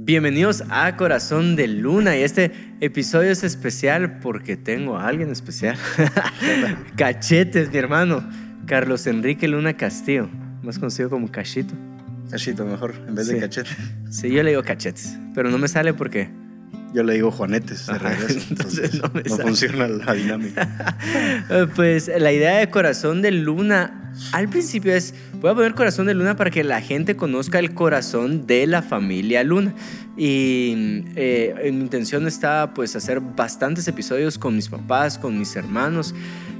Bienvenidos 0.00 0.62
a 0.70 0.94
Corazón 0.96 1.56
de 1.56 1.66
Luna 1.66 2.16
y 2.16 2.22
este 2.22 2.52
episodio 2.80 3.32
es 3.32 3.42
especial 3.42 4.20
porque 4.20 4.56
tengo 4.56 4.96
a 4.96 5.08
alguien 5.08 5.28
especial. 5.32 5.76
Cachetes, 6.96 7.72
mi 7.72 7.78
hermano. 7.78 8.22
Carlos 8.66 9.08
Enrique 9.08 9.48
Luna 9.48 9.76
Castillo, 9.76 10.28
más 10.62 10.78
conocido 10.78 11.10
como 11.10 11.28
Cachito. 11.32 11.74
Cachito 12.30 12.64
mejor, 12.64 12.94
en 13.08 13.16
vez 13.16 13.26
Sí. 13.26 13.34
de 13.34 13.40
cachete. 13.40 13.70
Sí, 14.08 14.30
yo 14.30 14.44
le 14.44 14.50
digo 14.50 14.62
cachetes, 14.62 15.18
pero 15.34 15.50
no 15.50 15.58
me 15.58 15.66
sale 15.66 15.92
porque 15.94 16.30
Yo 16.94 17.02
le 17.02 17.14
digo 17.14 17.30
Juanetes 17.30 17.86
de 17.86 17.98
regreso, 17.98 18.46
entonces 18.50 18.94
entonces 18.94 19.02
no 19.02 19.10
me 19.12 19.22
no, 19.22 19.36
funciona 19.36 19.88
la 19.88 20.14
dinámica. 20.14 20.96
Pues 21.74 22.10
la 22.18 22.32
idea 22.32 22.58
de 22.58 22.70
Corazón 22.70 23.22
de 23.22 23.30
Luna 23.30 24.08
al 24.32 24.48
principio 24.48 24.94
es, 24.94 25.14
voy 25.40 25.50
a 25.50 25.54
poner 25.54 25.74
Corazón 25.74 26.06
de 26.06 26.14
Luna 26.14 26.36
para 26.36 26.50
que 26.50 26.64
la 26.64 26.80
gente 26.80 27.16
conozca 27.16 27.58
el 27.58 27.74
corazón 27.74 28.46
de 28.46 28.66
la 28.66 28.82
familia 28.82 29.44
Luna. 29.44 29.74
Y 30.16 31.04
eh, 31.14 31.70
mi 31.72 31.80
intención 31.80 32.26
está 32.26 32.74
pues 32.74 32.96
hacer 32.96 33.20
bastantes 33.20 33.86
episodios 33.86 34.38
con 34.38 34.56
mis 34.56 34.68
papás, 34.68 35.18
con 35.18 35.38
mis 35.38 35.54
hermanos. 35.56 36.14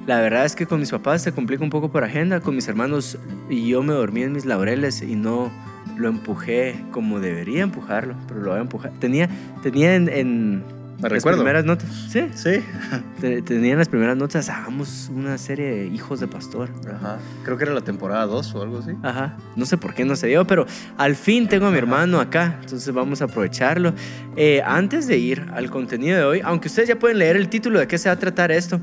La 0.06 0.20
verdad 0.20 0.44
es 0.44 0.54
que 0.54 0.66
con 0.66 0.80
mis 0.80 0.90
papás 0.90 1.22
se 1.22 1.32
complica 1.32 1.64
un 1.64 1.70
poco 1.70 1.90
por 1.90 2.04
agenda, 2.04 2.40
con 2.40 2.54
mis 2.54 2.68
hermanos 2.68 3.18
y 3.50 3.68
yo 3.68 3.82
me 3.82 3.92
dormí 3.92 4.22
en 4.22 4.32
mis 4.32 4.46
laureles 4.46 5.02
y 5.02 5.16
no 5.16 5.50
lo 5.98 6.08
empujé 6.08 6.76
como 6.90 7.20
debería 7.20 7.62
empujarlo, 7.62 8.14
pero 8.26 8.40
lo 8.40 8.50
voy 8.50 8.58
a 8.58 8.62
empujar. 8.62 8.92
Tenía, 9.00 9.28
tenía 9.62 9.94
en, 9.94 10.08
en 10.08 10.62
las 11.00 11.12
recuerdo. 11.12 11.38
primeras 11.38 11.64
notas. 11.64 11.88
Sí, 12.10 12.26
Sí. 12.34 12.60
te- 13.20 13.42
tenían 13.42 13.78
las 13.78 13.88
primeras 13.88 14.16
notas, 14.16 14.48
hagamos 14.48 15.10
una 15.14 15.38
serie 15.38 15.66
de 15.70 15.86
hijos 15.86 16.18
de 16.20 16.26
pastor. 16.26 16.70
Ajá. 16.92 17.18
Creo 17.44 17.56
que 17.56 17.64
era 17.64 17.72
la 17.74 17.82
temporada 17.82 18.26
2 18.26 18.54
o 18.54 18.62
algo 18.62 18.78
así. 18.78 18.92
Ajá, 19.02 19.36
no 19.56 19.64
sé 19.66 19.76
por 19.76 19.94
qué 19.94 20.04
no 20.04 20.16
se 20.16 20.26
dio, 20.26 20.44
pero 20.46 20.66
al 20.96 21.14
fin 21.14 21.48
tengo 21.48 21.66
a 21.66 21.70
mi 21.70 21.78
hermano 21.78 22.20
acá, 22.20 22.58
entonces 22.62 22.92
vamos 22.92 23.20
a 23.22 23.26
aprovecharlo. 23.26 23.92
Eh, 24.36 24.60
antes 24.64 25.06
de 25.06 25.18
ir 25.18 25.46
al 25.54 25.70
contenido 25.70 26.16
de 26.16 26.24
hoy, 26.24 26.40
aunque 26.44 26.68
ustedes 26.68 26.88
ya 26.88 26.98
pueden 26.98 27.18
leer 27.18 27.36
el 27.36 27.48
título 27.48 27.78
de 27.78 27.86
qué 27.86 27.96
se 27.98 28.08
va 28.08 28.14
a 28.14 28.18
tratar 28.18 28.50
esto, 28.50 28.80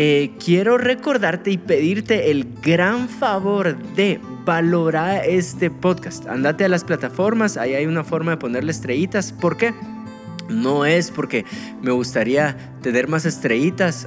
eh, 0.00 0.30
quiero 0.38 0.78
recordarte 0.78 1.50
y 1.50 1.58
pedirte 1.58 2.30
el 2.30 2.46
gran 2.62 3.08
favor 3.08 3.76
de 3.96 4.20
valorar 4.44 5.24
este 5.26 5.72
podcast. 5.72 6.24
Andate 6.28 6.64
a 6.64 6.68
las 6.68 6.84
plataformas, 6.84 7.56
ahí 7.56 7.74
hay 7.74 7.84
una 7.84 8.04
forma 8.04 8.30
de 8.30 8.36
ponerle 8.36 8.70
estrellitas. 8.70 9.32
¿Por 9.32 9.56
qué? 9.56 9.74
No 10.48 10.86
es 10.86 11.10
porque 11.10 11.44
me 11.82 11.90
gustaría 11.90 12.56
tener 12.80 13.08
más 13.08 13.24
estrellitas 13.26 14.06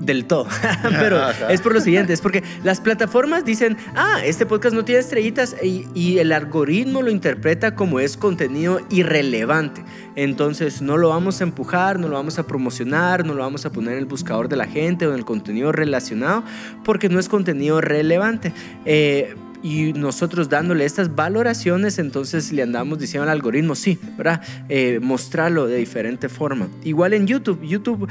del 0.00 0.26
todo, 0.26 0.46
pero 0.82 1.22
Ajá. 1.22 1.52
es 1.52 1.60
por 1.60 1.72
lo 1.72 1.80
siguiente, 1.80 2.12
es 2.12 2.20
porque 2.20 2.42
las 2.62 2.80
plataformas 2.80 3.44
dicen, 3.44 3.76
ah, 3.94 4.20
este 4.24 4.46
podcast 4.46 4.74
no 4.74 4.84
tiene 4.84 5.00
estrellitas 5.00 5.56
y, 5.62 5.86
y 5.94 6.18
el 6.18 6.32
algoritmo 6.32 7.02
lo 7.02 7.10
interpreta 7.10 7.74
como 7.74 8.00
es 8.00 8.16
contenido 8.16 8.80
irrelevante. 8.90 9.84
Entonces 10.16 10.80
no 10.80 10.96
lo 10.96 11.10
vamos 11.10 11.40
a 11.40 11.44
empujar, 11.44 11.98
no 11.98 12.08
lo 12.08 12.14
vamos 12.14 12.38
a 12.38 12.46
promocionar, 12.46 13.24
no 13.24 13.34
lo 13.34 13.42
vamos 13.42 13.66
a 13.66 13.72
poner 13.72 13.94
en 13.94 13.98
el 13.98 14.06
buscador 14.06 14.48
de 14.48 14.56
la 14.56 14.66
gente 14.66 15.06
o 15.06 15.12
en 15.12 15.18
el 15.18 15.24
contenido 15.24 15.72
relacionado 15.72 16.42
porque 16.84 17.08
no 17.08 17.18
es 17.18 17.28
contenido 17.28 17.80
relevante. 17.80 18.52
Eh, 18.84 19.34
y 19.62 19.92
nosotros 19.94 20.48
dándole 20.48 20.84
estas 20.84 21.14
valoraciones, 21.14 21.98
entonces 21.98 22.52
le 22.52 22.62
andamos 22.62 22.98
diciendo 22.98 23.24
al 23.24 23.30
algoritmo, 23.30 23.74
sí, 23.74 23.98
¿verdad? 24.16 24.40
Eh, 24.68 25.00
mostrarlo 25.02 25.66
de 25.66 25.76
diferente 25.76 26.28
forma. 26.28 26.68
Igual 26.84 27.14
en 27.14 27.26
YouTube, 27.26 27.60
YouTube, 27.62 28.08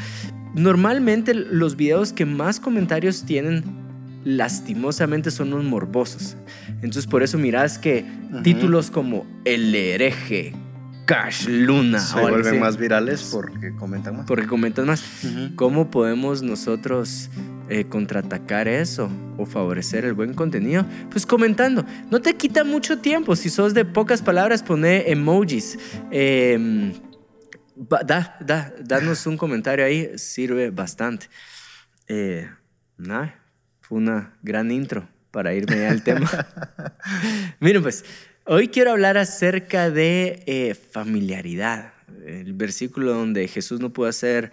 normalmente 0.55 1.33
los 1.33 1.75
videos 1.75 2.13
que 2.13 2.25
más 2.25 2.59
comentarios 2.59 3.23
tienen, 3.25 3.63
lastimosamente 4.23 5.31
son 5.31 5.51
los 5.51 5.63
morbosos. 5.63 6.35
Entonces 6.81 7.07
por 7.07 7.23
eso 7.23 7.37
mirás 7.37 7.77
que 7.77 8.05
títulos 8.43 8.89
como 8.89 9.25
El 9.45 9.73
hereje, 9.75 10.53
Cash 11.05 11.47
Luna, 11.47 11.99
Se 11.99 12.17
o 12.17 12.21
vuelven 12.21 12.47
así, 12.47 12.57
más 12.57 12.77
virales 12.77 13.29
porque 13.31 13.75
comentan 13.75 14.17
más. 14.17 14.25
porque 14.25 14.47
comentan 14.47 14.87
más. 14.87 15.03
¿Cómo 15.55 15.91
podemos 15.91 16.41
nosotros 16.41 17.29
eh, 17.69 17.85
contraatacar 17.85 18.67
eso 18.67 19.09
o 19.37 19.45
favorecer 19.45 20.03
el 20.05 20.13
buen 20.13 20.33
contenido? 20.33 20.83
Pues 21.11 21.27
comentando. 21.27 21.85
No 22.09 22.21
te 22.21 22.33
quita 22.33 22.63
mucho 22.63 22.97
tiempo. 22.97 23.35
Si 23.35 23.49
sos 23.51 23.75
de 23.75 23.85
pocas 23.85 24.23
palabras, 24.23 24.63
pone 24.63 25.11
emojis. 25.11 25.77
Eh, 26.09 26.91
da, 27.75 28.37
da, 28.39 28.73
danos 28.79 29.25
un 29.27 29.37
comentario 29.37 29.85
ahí. 29.85 30.17
Sirve 30.17 30.69
bastante. 30.69 31.27
Eh, 32.07 32.49
fue 33.81 33.97
una 33.97 34.33
gran 34.41 34.71
intro 34.71 35.07
para 35.31 35.53
irme 35.53 35.79
ya 35.79 35.91
al 35.91 36.03
tema. 36.03 36.29
Miren, 37.59 37.83
pues, 37.83 38.05
hoy 38.45 38.69
quiero 38.69 38.91
hablar 38.91 39.17
acerca 39.17 39.89
de 39.91 40.43
eh, 40.45 40.75
familiaridad. 40.75 41.93
El 42.25 42.53
versículo 42.53 43.13
donde 43.13 43.47
Jesús 43.47 43.79
no 43.79 43.91
pudo 43.91 44.07
hacer 44.07 44.51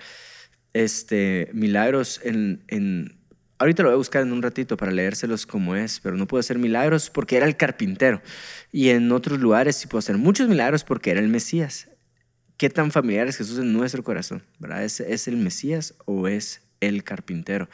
este, 0.73 1.51
milagros 1.53 2.21
en, 2.25 2.63
en- 2.69 3.19
Ahorita 3.59 3.85
lo 3.85 3.91
voy 3.91 3.95
a 3.95 3.99
buscar 3.99 4.23
en 4.23 4.33
un 4.33 4.43
ratito 4.43 4.77
para 4.77 4.91
leérselos 4.91 5.47
como 5.47 5.77
es, 5.77 6.01
pero 6.01 6.17
no 6.17 6.27
pudo 6.27 6.41
hacer 6.41 6.59
milagros 6.59 7.11
porque 7.11 7.37
era 7.37 7.47
el 7.47 7.57
carpintero. 7.57 8.21
Y 8.73 8.89
en 8.89 9.13
otros 9.13 9.39
lugares 9.39 9.77
sí 9.77 9.87
pudo 9.87 10.01
hacer 10.01 10.19
muchos 10.19 10.49
milagros 10.49 10.83
porque 10.83 11.13
era 11.13 11.21
el 11.21 11.29
Mesías. 11.29 11.87
¿Qué 12.57 12.71
tan 12.71 12.91
familiar 12.93 13.27
es 13.29 13.37
Jesús 13.37 13.59
en 13.59 13.73
nuestro 13.73 14.03
corazón? 14.05 14.43
¿verdad? 14.59 14.85
¿Es, 14.85 15.01
¿Es 15.01 15.27
el 15.29 15.37
Mesías 15.37 15.95
o 16.05 16.29
es 16.29 16.63
el 16.81 17.03
carpintero? 17.05 17.69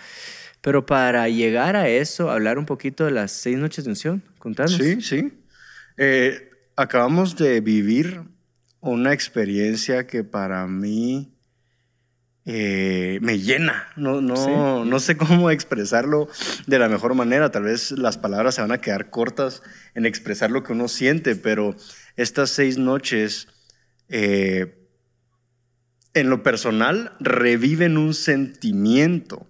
Pero 0.60 0.86
para 0.86 1.28
llegar 1.28 1.76
a 1.76 1.88
eso, 1.88 2.30
hablar 2.30 2.58
un 2.58 2.66
poquito 2.66 3.04
de 3.04 3.10
las 3.12 3.32
seis 3.32 3.58
noches 3.58 3.84
de 3.84 3.90
unción, 3.90 4.22
contanos. 4.38 4.74
Sí, 4.74 5.00
sí. 5.00 5.32
Eh, 5.96 6.50
acabamos 6.76 7.36
de 7.36 7.60
vivir 7.60 8.22
una 8.80 9.12
experiencia 9.12 10.06
que 10.06 10.24
para 10.24 10.66
mí 10.66 11.32
eh, 12.44 13.18
me 13.20 13.38
llena. 13.38 13.88
No, 13.96 14.20
no, 14.20 14.36
Sí. 14.36 14.50
no 14.88 15.00
sé 15.00 15.16
cómo 15.16 15.50
expresarlo 15.50 16.28
de 16.66 16.78
la 16.78 16.88
mejor 16.88 17.14
manera. 17.14 17.50
Tal 17.50 17.64
vez 17.64 17.90
las 17.90 18.16
palabras 18.16 18.54
se 18.54 18.62
van 18.62 18.72
a 18.72 18.80
quedar 18.80 19.10
cortas 19.10 19.62
en 19.94 20.06
expresar 20.06 20.50
lo 20.50 20.62
que 20.62 20.72
uno 20.72 20.88
siente, 20.88 21.36
pero 21.36 21.76
estas 22.16 22.50
seis 22.50 22.78
noches, 22.78 23.48
eh, 24.08 24.74
en 26.14 26.30
lo 26.30 26.42
personal, 26.42 27.12
reviven 27.20 27.96
un 27.98 28.14
sentimiento. 28.14 29.46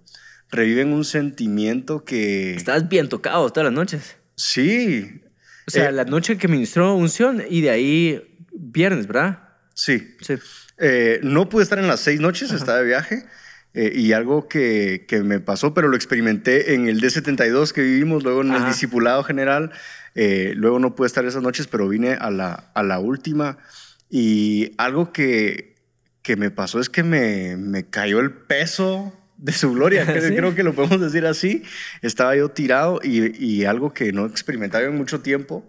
Reviven 0.50 0.92
un 0.92 1.04
sentimiento 1.04 2.04
que... 2.04 2.54
Estabas 2.54 2.88
bien 2.88 3.08
tocado 3.08 3.50
todas 3.50 3.64
las 3.66 3.72
noches. 3.74 4.16
Sí, 4.36 5.20
O 5.66 5.70
sea, 5.70 5.88
Eh, 5.88 5.92
la 5.92 6.04
noche 6.04 6.38
que 6.38 6.48
ministró 6.48 6.94
unción 6.94 7.42
y 7.48 7.60
de 7.60 7.70
ahí 7.70 8.36
viernes, 8.52 9.06
¿verdad? 9.06 9.40
sí. 9.74 10.16
Sí. 10.20 10.34
Eh, 10.80 11.18
no 11.24 11.48
pude 11.48 11.64
estar 11.64 11.78
en 11.80 11.88
las 11.88 11.98
seis 12.00 12.20
noches, 12.20 12.52
estaba 12.52 12.78
de 12.78 12.84
viaje. 12.84 13.24
eh, 13.74 13.92
y 13.94 14.12
algo 14.12 14.48
que, 14.48 15.04
que 15.08 15.22
me 15.22 15.40
pasó, 15.40 15.74
pero 15.74 15.88
lo 15.88 15.96
experimenté 15.96 16.74
en 16.74 16.88
el 16.88 17.00
D72 17.00 17.72
que 17.72 17.82
vivimos, 17.82 18.22
luego 18.22 18.40
en 18.42 18.48
el 18.50 18.56
Ajá. 18.56 18.68
discipulado 18.68 19.22
general. 19.24 19.72
eh, 20.14 20.52
luego 20.56 20.78
no 20.78 20.94
pude 20.94 21.06
estar 21.08 21.24
esas 21.26 21.42
noches, 21.42 21.66
pero 21.66 21.88
vine 21.88 22.12
a 22.14 22.30
la, 22.30 22.70
a 22.74 22.82
la 22.82 22.98
última. 23.00 23.58
Y 24.10 24.72
algo 24.78 25.12
que, 25.12 25.74
que 26.22 26.36
me 26.36 26.50
pasó 26.50 26.80
es 26.80 26.88
que 26.88 27.02
me, 27.02 27.56
me 27.56 27.88
cayó 27.88 28.20
el 28.20 28.32
peso 28.32 29.12
de 29.36 29.52
su 29.52 29.72
gloria. 29.72 30.04
Creo, 30.06 30.28
¿Sí? 30.28 30.34
creo 30.36 30.54
que 30.54 30.62
lo 30.62 30.74
podemos 30.74 31.00
decir 31.00 31.26
así. 31.26 31.62
Estaba 32.02 32.34
yo 32.36 32.48
tirado 32.50 33.00
y, 33.02 33.36
y 33.44 33.64
algo 33.64 33.92
que 33.92 34.12
no 34.12 34.26
experimentaba 34.26 34.84
en 34.84 34.96
mucho 34.96 35.20
tiempo. 35.20 35.66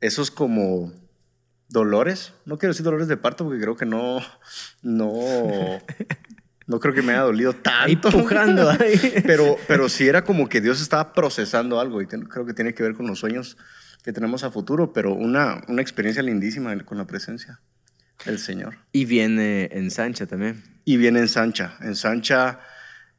Esos 0.00 0.30
como 0.30 0.92
dolores. 1.68 2.32
No 2.44 2.58
quiero 2.58 2.72
decir 2.72 2.84
dolores 2.84 3.08
de 3.08 3.16
parto 3.16 3.44
porque 3.44 3.60
creo 3.60 3.76
que 3.76 3.86
no, 3.86 4.20
no, 4.82 5.12
no 6.66 6.80
creo 6.80 6.94
que 6.94 7.02
me 7.02 7.12
haya 7.12 7.22
dolido 7.22 7.54
Ahí 7.64 7.96
tanto. 7.96 8.10
pujando. 8.18 8.68
ahí. 8.80 9.22
Pero, 9.24 9.56
pero 9.66 9.88
sí 9.88 10.06
era 10.06 10.22
como 10.24 10.48
que 10.48 10.60
Dios 10.60 10.80
estaba 10.82 11.12
procesando 11.12 11.80
algo 11.80 12.02
y 12.02 12.06
creo 12.06 12.44
que 12.44 12.54
tiene 12.54 12.74
que 12.74 12.82
ver 12.82 12.94
con 12.94 13.06
los 13.06 13.18
sueños 13.20 13.56
que 14.02 14.12
tenemos 14.12 14.44
a 14.44 14.50
futuro, 14.50 14.92
pero 14.92 15.14
una, 15.14 15.62
una 15.68 15.82
experiencia 15.82 16.22
lindísima 16.22 16.76
con 16.84 16.98
la 16.98 17.06
presencia 17.06 17.60
del 18.24 18.38
Señor. 18.38 18.78
Y 18.92 19.04
viene 19.04 19.68
en 19.72 19.90
Sancha 19.90 20.26
también. 20.26 20.62
Y 20.84 20.96
viene 20.96 21.20
en 21.20 21.28
Sancha. 21.28 21.76
En 21.80 21.94
Sancha 21.94 22.60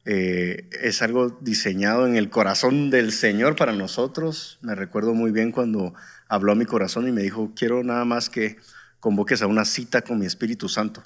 eh, 0.04 0.68
es 0.82 1.00
algo 1.02 1.38
diseñado 1.40 2.06
en 2.06 2.16
el 2.16 2.28
corazón 2.28 2.90
del 2.90 3.12
Señor 3.12 3.56
para 3.56 3.72
nosotros. 3.72 4.58
Me 4.60 4.74
recuerdo 4.74 5.14
muy 5.14 5.30
bien 5.30 5.50
cuando 5.52 5.94
habló 6.28 6.52
a 6.52 6.56
mi 6.56 6.66
corazón 6.66 7.08
y 7.08 7.12
me 7.12 7.22
dijo, 7.22 7.52
quiero 7.56 7.82
nada 7.82 8.04
más 8.04 8.28
que 8.28 8.58
convoques 9.00 9.42
a 9.42 9.46
una 9.46 9.64
cita 9.64 10.02
con 10.02 10.18
mi 10.18 10.26
Espíritu 10.26 10.68
Santo. 10.68 11.02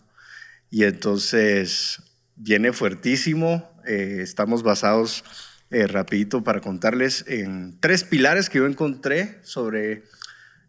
Y 0.71 0.85
entonces 0.85 2.03
viene 2.37 2.73
fuertísimo. 2.73 3.71
eh, 3.87 4.19
estamos 4.21 4.63
basados, 4.63 5.25
eh, 5.71 5.87
rapidito 5.87 6.43
para 6.43 6.61
contarles, 6.61 7.25
en 7.29 7.79
tres 7.81 8.05
pilares 8.05 8.49
que 8.49 8.59
yo 8.59 8.67
encontré 8.67 9.39
sobre, 9.43 10.05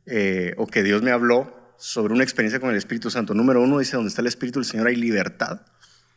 eh, 0.06 0.54
o 0.58 0.68
que 0.68 0.84
Dios 0.84 1.02
me 1.02 1.12
habló 1.12 1.74
sobre 1.78 2.14
una 2.14 2.24
experiencia 2.24 2.60
con 2.60 2.70
el 2.70 2.76
Espíritu 2.76 3.10
Santo. 3.10 3.34
Número 3.34 3.62
uno 3.62 3.80
dice, 3.80 3.96
donde 3.96 4.10
está 4.10 4.22
el 4.22 4.28
Espíritu 4.28 4.60
del 4.60 4.66
Señor 4.66 4.88
hay 4.88 4.96
libertad. 4.96 5.62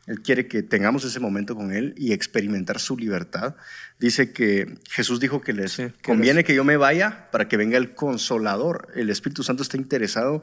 Él 0.07 0.21
quiere 0.21 0.49
que 0.49 0.65
tengamos 0.65 1.05
ese 1.05 1.21
momento 1.21 1.55
con 1.55 1.73
Él 1.73 1.95
y 1.97 2.13
experimentar 2.13 2.81
su 2.81 2.97
libertad. 2.97 3.55
Dice 4.01 4.33
que 4.33 4.79
Jesús 4.91 5.21
dijo 5.21 5.41
que 5.41 5.53
les 5.53 5.73
Sí, 5.73 5.85
que 5.85 6.03
conviene 6.03 6.43
que 6.43 6.55
yo 6.57 6.65
me 6.65 6.77
vaya 6.77 7.31
para 7.31 7.47
que 7.47 7.57
venga 7.57 7.79
el 7.79 7.95
consolador. 7.95 8.89
El 8.97 9.11
Espíritu 9.11 9.45
Santo 9.45 9.63
está 9.63 9.77
interesado 9.77 10.43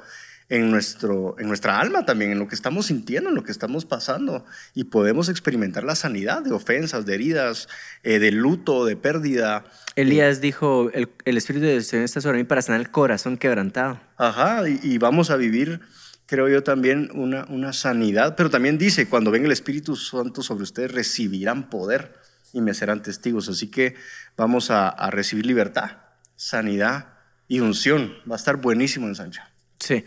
en, 0.50 0.72
nuestro, 0.72 1.36
en 1.40 1.48
nuestra 1.48 1.80
alma 1.80 2.06
también, 2.06 2.32
en 2.32 2.40
lo 2.40 2.48
que 2.48 2.56
estamos 2.56 2.88
sintiendo, 2.88 3.30
en 3.30 3.36
lo 3.36 3.44
que 3.44 3.52
estamos 3.52 3.86
pasando. 3.86 4.46
Y 4.74 4.86
podemos 4.86 5.30
experimentar 5.30 5.84
la 5.84 5.96
sanidad 5.96 6.42
de 6.42 6.52
ofensas, 6.52 7.06
de 7.06 7.14
heridas, 7.14 7.70
eh, 8.04 8.20
de 8.20 8.32
luto, 8.32 8.84
de 8.86 8.96
pérdida. 8.96 9.66
Elías 9.96 10.42
dijo, 10.42 10.90
el, 10.94 11.10
el 11.26 11.38
Espíritu 11.38 11.68
del 11.68 11.84
Señor 11.84 12.06
está 12.06 12.20
sobre 12.20 12.40
mí 12.40 12.44
para 12.46 12.62
sanar 12.64 12.82
el 12.82 12.90
corazón 12.90 13.38
quebrantado. 13.38 14.02
Ajá, 14.18 14.68
y, 14.68 14.80
y 14.82 14.98
vamos 14.98 15.30
a 15.30 15.36
vivir, 15.36 15.82
creo 16.26 16.50
yo, 16.50 16.64
también 16.64 17.10
una, 17.14 17.46
una 17.50 17.72
sanidad. 17.72 18.36
Pero 18.36 18.50
también 18.50 18.80
dice, 18.80 19.08
cuando 19.08 19.30
venga 19.30 19.46
el 19.46 19.52
Espíritu 19.52 19.96
Santo 19.96 20.42
sobre 20.42 20.64
ustedes, 20.64 20.92
recibirán 20.92 21.70
poder 21.70 22.14
y 22.54 22.62
me 22.62 22.74
serán 22.74 23.04
testigos. 23.04 23.50
Así 23.50 23.70
que 23.70 23.94
vamos 24.36 24.72
a, 24.72 24.90
a 24.90 25.12
recibir 25.12 25.46
libertad, 25.46 25.98
sanidad 26.36 27.14
y 27.48 27.60
unción. 27.60 28.14
Va 28.30 28.36
a 28.36 28.38
estar 28.38 28.56
buenísimo 28.58 29.06
en 29.08 29.14
Sancha. 29.14 29.52
Sí. 29.80 30.04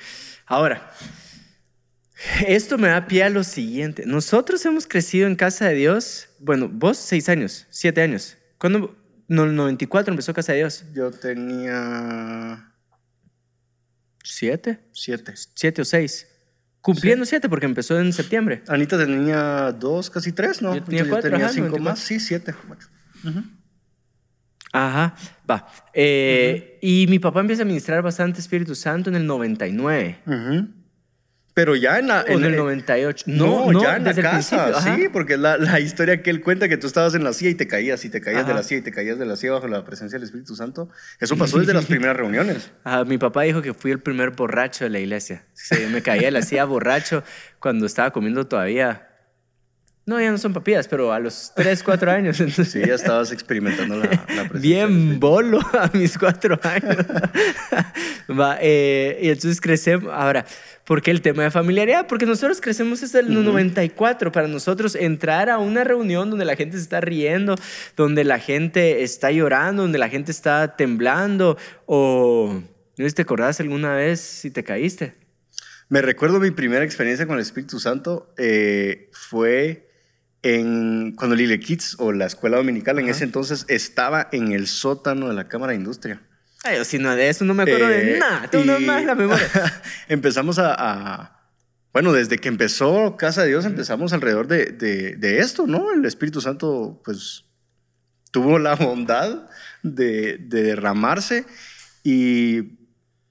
Ahora, 0.53 0.91
esto 2.47 2.77
me 2.77 2.89
da 2.89 3.07
pie 3.07 3.25
a 3.25 3.31
lo 3.31 3.43
siguiente. 3.43 4.05
Nosotros 4.05 4.63
hemos 4.67 4.87
crecido 4.87 5.27
en 5.27 5.35
casa 5.35 5.67
de 5.69 5.75
Dios, 5.77 6.29
bueno, 6.41 6.69
vos 6.71 6.99
seis 6.99 7.31
años, 7.31 7.67
siete 7.71 8.03
años. 8.03 8.37
¿Cuándo? 8.59 8.95
No, 9.29 9.45
el 9.45 9.57
94 9.57 10.13
empezó 10.13 10.35
Casa 10.35 10.53
de 10.53 10.59
Dios. 10.59 10.85
Yo 10.93 11.11
tenía 11.11 12.71
¿Siete? 14.23 14.81
siete. 14.93 15.33
¿Siete 15.55 15.81
o 15.81 15.85
seis? 15.87 16.29
Cumpliendo 16.83 17.25
siete 17.25 17.49
porque 17.49 17.65
empezó 17.65 17.99
en 17.99 18.13
septiembre. 18.13 18.63
Anita 18.69 18.99
tenía 18.99 19.73
dos, 19.73 20.11
casi 20.11 20.33
tres, 20.33 20.61
¿no? 20.61 20.75
Yo 20.75 20.85
tenía 20.85 21.09
cuatro, 21.09 21.31
tenía 21.31 21.47
ajá, 21.47 21.55
cinco 21.55 21.79
94. 21.79 21.83
más. 21.91 21.99
Sí, 21.99 22.21
siete. 22.21 22.55
Ujú. 23.25 23.43
Ajá, 24.73 25.15
va. 25.51 25.67
Eh, 25.93 26.79
Y 26.81 27.07
mi 27.09 27.19
papá 27.19 27.41
empieza 27.41 27.63
a 27.63 27.67
ministrar 27.67 28.03
bastante 28.03 28.41
Espíritu 28.41 28.75
Santo 28.75 29.11
en 29.11 29.17
el 29.17 29.27
99. 29.27 30.19
Ujú. 30.27 30.69
Pero 31.55 31.77
ya 31.77 31.99
en 31.99 32.07
la... 32.09 32.23
O 32.23 32.33
en 32.33 32.45
el 32.45 32.57
98. 32.57 33.25
No, 33.29 33.67
No, 33.67 33.73
no, 33.73 33.83
ya 33.83 33.97
en 33.97 34.05
la 34.05 34.15
casa, 34.15 34.69
ajá. 34.69 34.97
sí, 34.97 35.09
porque 35.13 35.37
la, 35.37 35.59
la 35.59 35.79
historia 35.81 36.23
que 36.23 36.31
él 36.31 36.41
cuenta 36.41 36.67
que 36.67 36.79
tú 36.79 36.87
estabas 36.87 37.15
en 37.15 37.25
la 37.25 37.35
silla 37.35 37.51
y 37.51 37.55
te 37.55 37.69
caías 37.69 38.03
y 38.07 38.09
te 38.09 38.23
caías 38.23 38.47
de 38.47 38.53
Ajá. 38.53 38.61
la 38.61 38.63
silla 38.63 38.79
y 38.79 38.83
te 38.83 38.91
caías 38.91 39.19
de 39.19 39.27
la 39.27 39.37
silla 39.37 39.53
bajo 39.53 39.69
la 39.69 39.85
presencia 39.85 40.19
del 40.19 40.25
Espíritu 40.25 40.57
Santo, 40.57 40.89
eso 41.21 41.37
pasó 41.37 41.59
desde 41.59 41.75
las 41.75 41.85
primeras 41.95 42.17
reuniones. 42.17 42.71
Ah, 42.85 43.05
mi 43.05 43.19
papá 43.19 43.43
dijo 43.43 43.61
que 43.61 43.75
fui 43.75 43.91
el 43.91 44.01
primer 44.01 44.31
borracho 44.31 44.85
de 44.85 44.91
la 44.91 45.01
iglesia. 45.01 45.45
Sí, 45.53 45.77
me 45.93 46.01
caía 46.01 46.23
de 46.29 46.31
la 46.31 46.41
silla 46.41 46.65
borracho 46.65 47.23
cuando 47.61 47.85
estaba 47.85 48.13
comiendo 48.13 48.47
todavía. 48.47 49.11
No, 50.05 50.21
ya 50.21 50.33
no 50.33 50.39
son 50.39 50.53
papillas, 50.53 50.89
pero 50.89 51.13
a 51.13 51.21
los 51.21 51.53
3, 51.55 51.81
4 51.85 52.11
años. 52.11 52.41
Entonces, 52.41 52.73
Sí, 52.73 52.81
ya 52.85 52.95
estabas 52.95 53.31
experimentando 53.31 53.97
la, 53.97 54.05
la 54.05 54.49
presencia 54.49 54.59
Bien 54.59 55.21
bolo 55.21 55.61
a 55.61 55.91
mis 55.93 56.19
cuatro 56.19 56.59
años. 56.65 56.97
Va, 58.29 58.59
eh, 58.61 59.21
y 59.23 59.29
entonces 59.29 59.61
crecemos. 59.61 60.13
Ahora, 60.13 60.45
¿por 60.85 61.03
qué 61.03 61.13
el 61.13 61.23
tema 61.23 61.45
de 61.45 61.53
familiaridad? 61.53 62.09
Porque 62.09 62.27
nosotros 62.27 62.61
crecemos 62.61 63.01
desde 63.01 63.21
el 63.21 63.45
94. 63.45 64.33
Para 64.33 64.49
nosotros 64.49 64.97
entrar 64.97 65.49
a 65.49 65.59
una 65.59 65.85
reunión 65.85 66.31
donde 66.31 66.47
la 66.47 66.57
gente 66.57 66.79
se 66.79 66.83
está 66.83 67.01
riendo, 67.01 67.55
donde 67.97 68.25
la 68.25 68.41
gente 68.41 69.05
está 69.05 69.31
llorando, 69.31 69.83
donde 69.83 69.99
la 69.99 70.09
gente 70.09 70.33
está 70.33 70.77
temblando, 70.77 71.57
o 71.87 72.61
¿no 72.97 73.11
te 73.11 73.23
acordás 73.23 73.61
alguna 73.61 73.95
vez 73.95 74.21
si 74.21 74.51
te 74.51 74.65
caíste? 74.65 75.15
Me 75.89 76.03
recuerdo 76.03 76.41
mi 76.41 76.51
primera 76.51 76.85
experiencia 76.85 77.27
con 77.27 77.37
el 77.37 77.43
Espíritu 77.43 77.79
Santo 77.79 78.33
eh, 78.39 79.11
fue 79.13 79.92
en 80.43 81.13
cuando 81.17 81.37
Lille 81.37 81.61
Kids 81.61 81.97
o 81.99 82.13
la 82.13 82.27
escuela 82.27 82.57
dominical 82.57 82.99
en 82.99 83.05
Ajá. 83.07 83.13
ese 83.13 83.25
entonces 83.25 83.65
estaba 83.69 84.29
en 84.33 84.53
el 84.53 84.67
sótano 84.67 85.29
de 85.29 85.35
la 85.35 85.49
Cámara 85.49 85.73
de 85.73 85.79
Industria. 85.79 86.21
Ay, 86.65 86.85
si 86.85 86.99
no, 86.99 87.15
de 87.15 87.29
eso 87.29 87.45
no 87.45 87.55
me 87.55 87.63
acuerdo 87.65 87.89
de 87.89 88.17
Eh, 88.17 88.19
nada. 88.19 88.49
Tengo 88.49 88.65
nada 88.65 88.81
y- 88.81 88.85
más 88.87 89.05
la 89.05 89.15
memoria. 89.15 89.49
empezamos 90.09 90.59
a, 90.59 90.75
a- 90.77 91.39
Bueno, 91.93 92.13
desde 92.13 92.39
que 92.39 92.49
empezó 92.49 93.17
Casa 93.17 93.43
de 93.43 93.49
Dios 93.49 93.65
empezamos 93.65 94.13
alrededor 94.13 94.47
de, 94.49 94.67
de- 94.67 95.17
de 95.17 95.39
esto, 95.39 95.67
¿no? 95.67 95.93
El 95.93 96.05
Espíritu 96.05 96.41
Santo, 96.41 97.01
pues, 97.05 97.45
tuvo 98.31 98.59
la 98.59 98.75
bondad 98.77 99.49
de, 99.83 100.39
de 100.39 100.63
derramarse 100.63 101.45
y 102.03 102.82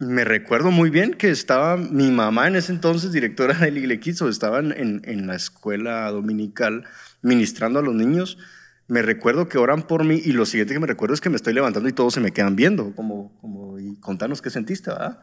me 0.02 0.24
recuerdo 0.24 0.72
muy 0.72 0.90
bien 0.90 1.14
que 1.14 1.30
estaba 1.30 1.78
mi 1.78 2.10
mamá 2.10 2.48
en 2.48 2.56
ese 2.56 2.72
entonces, 2.72 3.12
directora 3.12 3.54
del 3.54 3.78
Igle 3.78 4.00
Kids, 4.00 4.24
o 4.24 4.30
estaban 4.30 4.72
en, 4.72 5.04
en 5.06 5.28
la 5.28 5.36
escuela 5.36 6.10
dominical 6.10 6.86
ministrando 7.22 7.78
a 7.78 7.84
los 7.84 7.94
niños. 7.94 8.40
Me 8.88 9.04
recuerdo 9.04 9.48
que 9.48 9.60
oran 9.60 9.84
por 9.84 10.04
mí 10.04 10.20
y 10.26 10.32
lo 10.32 10.48
siguiente 10.48 10.74
que 10.74 10.80
me 10.80 10.88
recuerdo 10.88 11.14
es 11.14 11.22
que 11.22 11.30
me 11.30 11.36
estoy 11.36 11.54
levantando 11.54 11.88
y 11.88 11.94
todos 11.94 12.16
se 12.16 12.20
me 12.20 12.32
quedan 12.32 12.56
viendo, 12.56 12.96
como, 12.96 13.40
como 13.42 13.78
y 13.78 13.96
contanos 14.00 14.42
qué 14.42 14.50
sentiste, 14.50 14.90
¿verdad? 14.90 15.22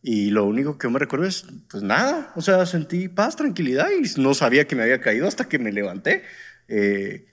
Y 0.00 0.30
lo 0.30 0.44
único 0.44 0.78
que 0.78 0.88
me 0.88 1.00
recuerdo 1.00 1.26
es, 1.26 1.44
pues 1.68 1.82
nada, 1.82 2.32
o 2.36 2.40
sea, 2.40 2.66
sentí 2.66 3.08
paz, 3.08 3.34
tranquilidad 3.34 3.88
y 3.90 4.20
no 4.20 4.34
sabía 4.34 4.68
que 4.68 4.76
me 4.76 4.82
había 4.84 5.00
caído 5.00 5.26
hasta 5.26 5.48
que 5.48 5.58
me 5.58 5.72
levanté. 5.72 6.22
Eh, 6.68 7.26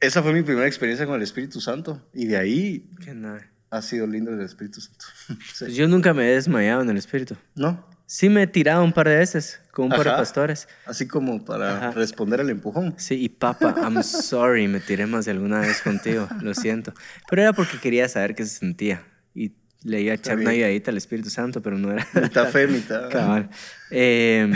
esa 0.00 0.24
fue 0.24 0.32
mi 0.32 0.42
primera 0.42 0.66
experiencia 0.66 1.06
con 1.06 1.14
el 1.14 1.22
Espíritu 1.22 1.60
Santo 1.60 2.10
y 2.12 2.26
de 2.26 2.36
ahí 2.36 2.90
Qué 3.04 3.14
nada. 3.14 3.52
Ha 3.70 3.82
sido 3.82 4.06
lindo 4.06 4.32
el 4.32 4.40
Espíritu 4.40 4.80
Santo. 4.80 5.04
Sí. 5.54 5.64
Pues 5.64 5.74
yo 5.74 5.88
nunca 5.88 6.14
me 6.14 6.28
he 6.28 6.34
desmayado 6.34 6.82
en 6.82 6.90
el 6.90 6.96
espíritu. 6.96 7.36
¿No? 7.54 7.86
Sí 8.06 8.30
me 8.30 8.44
he 8.44 8.46
tirado 8.46 8.82
un 8.82 8.92
par 8.92 9.06
de 9.06 9.16
veces 9.16 9.60
con 9.70 9.84
un 9.86 9.90
par 9.90 10.04
de 10.04 10.08
Ajá. 10.10 10.18
pastores. 10.18 10.66
Así 10.86 11.06
como 11.06 11.44
para 11.44 11.76
Ajá. 11.76 11.90
responder 11.90 12.40
al 12.40 12.48
empujón. 12.48 12.94
Sí, 12.96 13.22
y 13.22 13.28
papá, 13.28 13.74
I'm 13.82 14.02
sorry, 14.02 14.66
me 14.66 14.80
tiré 14.80 15.06
más 15.06 15.26
de 15.26 15.32
alguna 15.32 15.60
vez 15.60 15.82
contigo, 15.82 16.26
lo 16.40 16.54
siento. 16.54 16.94
Pero 17.28 17.42
era 17.42 17.52
porque 17.52 17.78
quería 17.78 18.08
saber 18.08 18.34
qué 18.34 18.44
se 18.44 18.58
sentía. 18.60 19.04
Y 19.34 19.52
le 19.82 20.00
iba 20.00 20.12
a 20.12 20.14
echar 20.14 20.38
una 20.38 20.50
ayudadita 20.50 20.90
al 20.90 20.96
Espíritu 20.96 21.28
Santo, 21.28 21.60
pero 21.60 21.76
no 21.76 21.92
era... 21.92 22.08
Mitad 22.14 22.48
fe, 22.48 22.66
mitad. 22.68 23.10
Cabal. 23.10 23.50
Eh, 23.90 24.50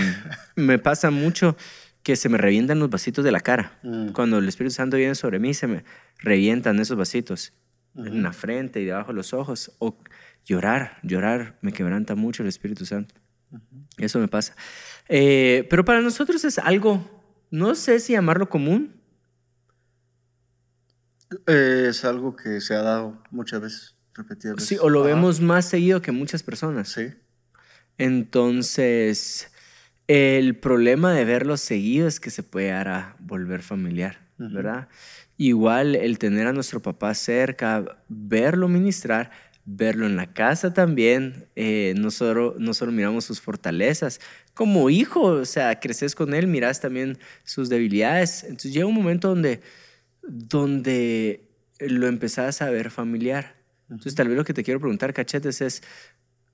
me 0.56 0.78
pasa 0.78 1.10
mucho 1.10 1.54
que 2.02 2.16
se 2.16 2.30
me 2.30 2.38
revientan 2.38 2.78
los 2.78 2.88
vasitos 2.88 3.22
de 3.22 3.32
la 3.32 3.40
cara. 3.40 3.78
Mm. 3.82 4.08
Cuando 4.12 4.38
el 4.38 4.48
Espíritu 4.48 4.74
Santo 4.74 4.96
viene 4.96 5.14
sobre 5.14 5.38
mí, 5.38 5.52
se 5.52 5.66
me 5.66 5.84
revientan 6.20 6.80
esos 6.80 6.96
vasitos 6.96 7.52
en 7.96 8.22
la 8.22 8.32
frente 8.32 8.80
y 8.80 8.84
debajo 8.86 9.08
de 9.08 9.16
los 9.16 9.32
ojos. 9.32 9.72
O 9.78 9.98
llorar, 10.44 10.98
llorar, 11.02 11.58
me 11.62 11.72
quebranta 11.72 12.14
mucho 12.14 12.42
el 12.42 12.48
Espíritu 12.48 12.84
Santo. 12.84 13.14
Eso 13.98 14.18
me 14.18 14.28
pasa. 14.28 14.54
Eh, 15.08 15.66
pero 15.68 15.84
para 15.84 16.00
nosotros 16.00 16.44
es 16.44 16.58
algo, 16.58 17.22
no 17.50 17.74
sé 17.74 18.00
si 18.00 18.14
llamarlo 18.14 18.48
común. 18.48 19.00
Eh, 21.46 21.86
es 21.88 22.04
algo 22.04 22.36
que 22.36 22.60
se 22.60 22.74
ha 22.74 22.82
dado 22.82 23.22
muchas 23.30 23.60
veces, 23.60 23.96
repetidas 24.14 24.56
veces. 24.56 24.68
Sí, 24.68 24.76
o 24.80 24.88
lo 24.88 25.00
Ajá. 25.00 25.14
vemos 25.14 25.40
más 25.40 25.66
seguido 25.66 26.02
que 26.02 26.12
muchas 26.12 26.42
personas. 26.42 26.88
Sí. 26.88 27.12
Entonces, 27.98 29.52
el 30.08 30.58
problema 30.58 31.12
de 31.12 31.24
verlo 31.24 31.56
seguido 31.56 32.08
es 32.08 32.20
que 32.20 32.30
se 32.30 32.42
puede 32.42 32.66
llegar 32.66 32.88
a 32.88 33.16
volver 33.20 33.62
familiar. 33.62 34.22
¿verdad? 34.50 34.88
Igual 35.42 35.96
el 35.96 36.20
tener 36.20 36.46
a 36.46 36.52
nuestro 36.52 36.80
papá 36.80 37.12
cerca, 37.14 37.98
verlo 38.08 38.68
ministrar, 38.68 39.32
verlo 39.64 40.06
en 40.06 40.14
la 40.14 40.32
casa 40.32 40.72
también, 40.72 41.48
eh, 41.56 41.94
no, 41.96 42.12
solo, 42.12 42.54
no 42.60 42.74
solo 42.74 42.92
miramos 42.92 43.24
sus 43.24 43.40
fortalezas, 43.40 44.20
como 44.54 44.88
hijo, 44.88 45.20
o 45.20 45.44
sea, 45.44 45.80
creces 45.80 46.14
con 46.14 46.32
él, 46.32 46.46
miras 46.46 46.80
también 46.80 47.18
sus 47.42 47.68
debilidades. 47.68 48.44
Entonces 48.44 48.72
llega 48.72 48.86
un 48.86 48.94
momento 48.94 49.30
donde, 49.30 49.60
donde 50.22 51.48
lo 51.80 52.06
empezás 52.06 52.62
a 52.62 52.70
ver 52.70 52.92
familiar. 52.92 53.56
Entonces 53.90 54.14
tal 54.14 54.28
vez 54.28 54.36
lo 54.36 54.44
que 54.44 54.54
te 54.54 54.62
quiero 54.62 54.78
preguntar, 54.78 55.12
cachetes, 55.12 55.60
es, 55.60 55.82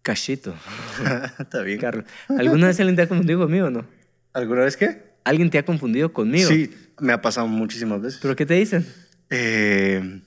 cachito, 0.00 0.54
Está 1.38 1.60
bien. 1.60 1.78
Carlos, 1.78 2.06
¿alguna 2.28 2.68
vez 2.68 2.78
te 2.78 3.02
ha 3.02 3.06
confundido 3.06 3.40
conmigo 3.40 3.66
o 3.66 3.70
no? 3.70 3.84
¿Alguna 4.32 4.62
vez 4.62 4.78
qué? 4.78 5.07
¿Alguien 5.28 5.50
te 5.50 5.58
ha 5.58 5.64
confundido 5.64 6.10
conmigo? 6.10 6.48
Sí, 6.48 6.70
me 7.00 7.12
ha 7.12 7.20
pasado 7.20 7.46
muchísimas 7.48 8.00
veces. 8.00 8.18
¿Pero 8.22 8.34
qué 8.34 8.46
te 8.46 8.54
dicen? 8.54 8.86
Eh, 9.28 10.22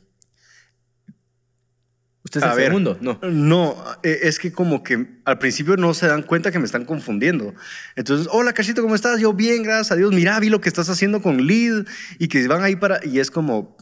¿Usted 2.24 2.39
es 2.39 2.43
A 2.43 2.51
el 2.51 2.58
ver. 2.58 2.67
segundo? 2.67 3.00
No. 3.01 3.17
No, 3.24 3.84
eh, 4.03 4.20
es 4.24 4.38
que 4.38 4.51
como 4.51 4.84
que 4.84 5.08
al 5.25 5.39
principio 5.39 5.75
no 5.75 5.96
se 5.96 6.05
dan 6.05 6.22
cuenta 6.22 6.51
que 6.51 6.60
me 6.60 6.65
están 6.65 6.86
confundiendo. 6.86 7.55
Entonces, 7.96 8.27
hola 8.31 8.53
Cachito, 8.53 8.84
¿cómo 8.84 8.93
estás? 8.93 9.20
Yo 9.20 9.34
bien, 9.34 9.63
gracias 9.63 9.91
a 9.91 9.96
Dios. 9.96 10.13
Mira, 10.13 10.39
vi 10.39 10.50
lo 10.50 10.62
que 10.62 10.70
estás 10.70 10.88
haciendo 10.88 11.20
con 11.24 11.38
Lid 11.48 11.88
y 12.20 12.27
que 12.27 12.48
van 12.48 12.63
ahí 12.63 12.75
para... 12.75 13.03
Y 13.03 13.20
es 13.20 13.31
como, 13.31 13.75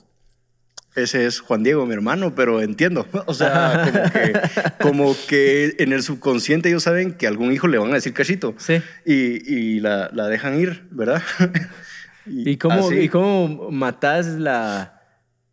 ese 0.95 1.25
es 1.25 1.39
Juan 1.39 1.63
Diego, 1.63 1.85
mi 1.85 1.93
hermano, 1.93 2.33
pero 2.35 2.61
entiendo. 2.61 3.05
O 3.25 3.33
sea, 3.33 3.83
como 3.83 4.11
que, 4.11 4.33
como 4.81 5.15
que 5.27 5.75
en 5.79 5.93
el 5.93 6.03
subconsciente 6.03 6.69
ellos 6.69 6.83
saben 6.83 7.13
que 7.13 7.27
a 7.27 7.29
algún 7.29 7.51
hijo 7.51 7.67
le 7.67 7.77
van 7.77 7.91
a 7.91 7.95
decir 7.95 8.13
Cachito. 8.13 8.55
Sí. 8.57 8.81
Y, 9.05 9.53
y 9.53 9.79
la, 9.79 10.09
la 10.13 10.27
dejan 10.27 10.59
ir, 10.59 10.87
¿verdad? 10.91 11.21
¿Y 12.25 12.57
cómo, 12.57 12.87
así. 12.87 12.95
¿y 12.99 13.09
cómo 13.09 13.71
matás 13.71 14.27
la, 14.27 15.01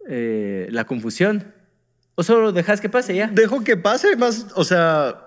eh, 0.08 0.68
la 0.70 0.84
confusión? 0.84 1.52
¿O 2.14 2.22
solo 2.22 2.52
dejas 2.52 2.80
que 2.80 2.88
pase 2.88 3.14
ya? 3.14 3.28
Dejo 3.28 3.62
que 3.62 3.76
pase 3.76 4.16
más, 4.16 4.46
o 4.54 4.64
sea, 4.64 5.26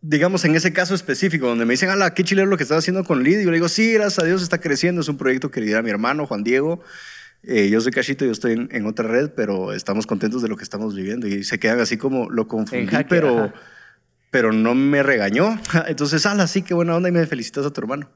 digamos 0.00 0.44
en 0.44 0.54
ese 0.54 0.72
caso 0.72 0.94
específico, 0.94 1.46
donde 1.46 1.64
me 1.64 1.74
dicen, 1.74 1.90
ala, 1.90 2.14
qué 2.14 2.24
chilero 2.24 2.48
lo 2.48 2.56
que 2.56 2.62
estás 2.62 2.78
haciendo 2.78 3.04
con 3.04 3.22
Lid. 3.22 3.40
Y 3.40 3.44
yo 3.44 3.50
le 3.50 3.56
digo, 3.56 3.68
sí, 3.68 3.92
gracias 3.92 4.18
a 4.18 4.26
Dios 4.26 4.42
está 4.42 4.58
creciendo, 4.58 5.00
es 5.00 5.08
un 5.08 5.18
proyecto 5.18 5.50
que 5.50 5.60
lidera 5.60 5.82
mi 5.82 5.90
hermano 5.90 6.26
Juan 6.26 6.42
Diego. 6.42 6.82
Eh, 7.44 7.68
yo 7.70 7.80
soy 7.80 7.90
Cachito, 7.92 8.24
yo 8.24 8.30
estoy 8.32 8.52
en, 8.52 8.68
en 8.72 8.86
otra 8.86 9.08
red, 9.08 9.30
pero 9.34 9.72
estamos 9.72 10.06
contentos 10.06 10.42
de 10.42 10.48
lo 10.48 10.56
que 10.56 10.62
estamos 10.62 10.94
viviendo. 10.94 11.26
Y 11.26 11.42
se 11.44 11.58
quedan 11.58 11.80
así 11.80 11.96
como 11.96 12.30
lo 12.30 12.46
confundí, 12.46 12.86
jaque, 12.86 13.06
pero, 13.08 13.44
ajá. 13.44 13.54
pero 14.30 14.52
no 14.52 14.74
me 14.74 15.02
regañó. 15.02 15.58
Entonces, 15.86 16.24
ala, 16.26 16.46
sí, 16.46 16.62
qué 16.62 16.74
buena 16.74 16.94
onda 16.96 17.08
y 17.08 17.12
me 17.12 17.26
felicitas 17.26 17.66
a 17.66 17.72
tu 17.72 17.80
hermano. 17.80 18.10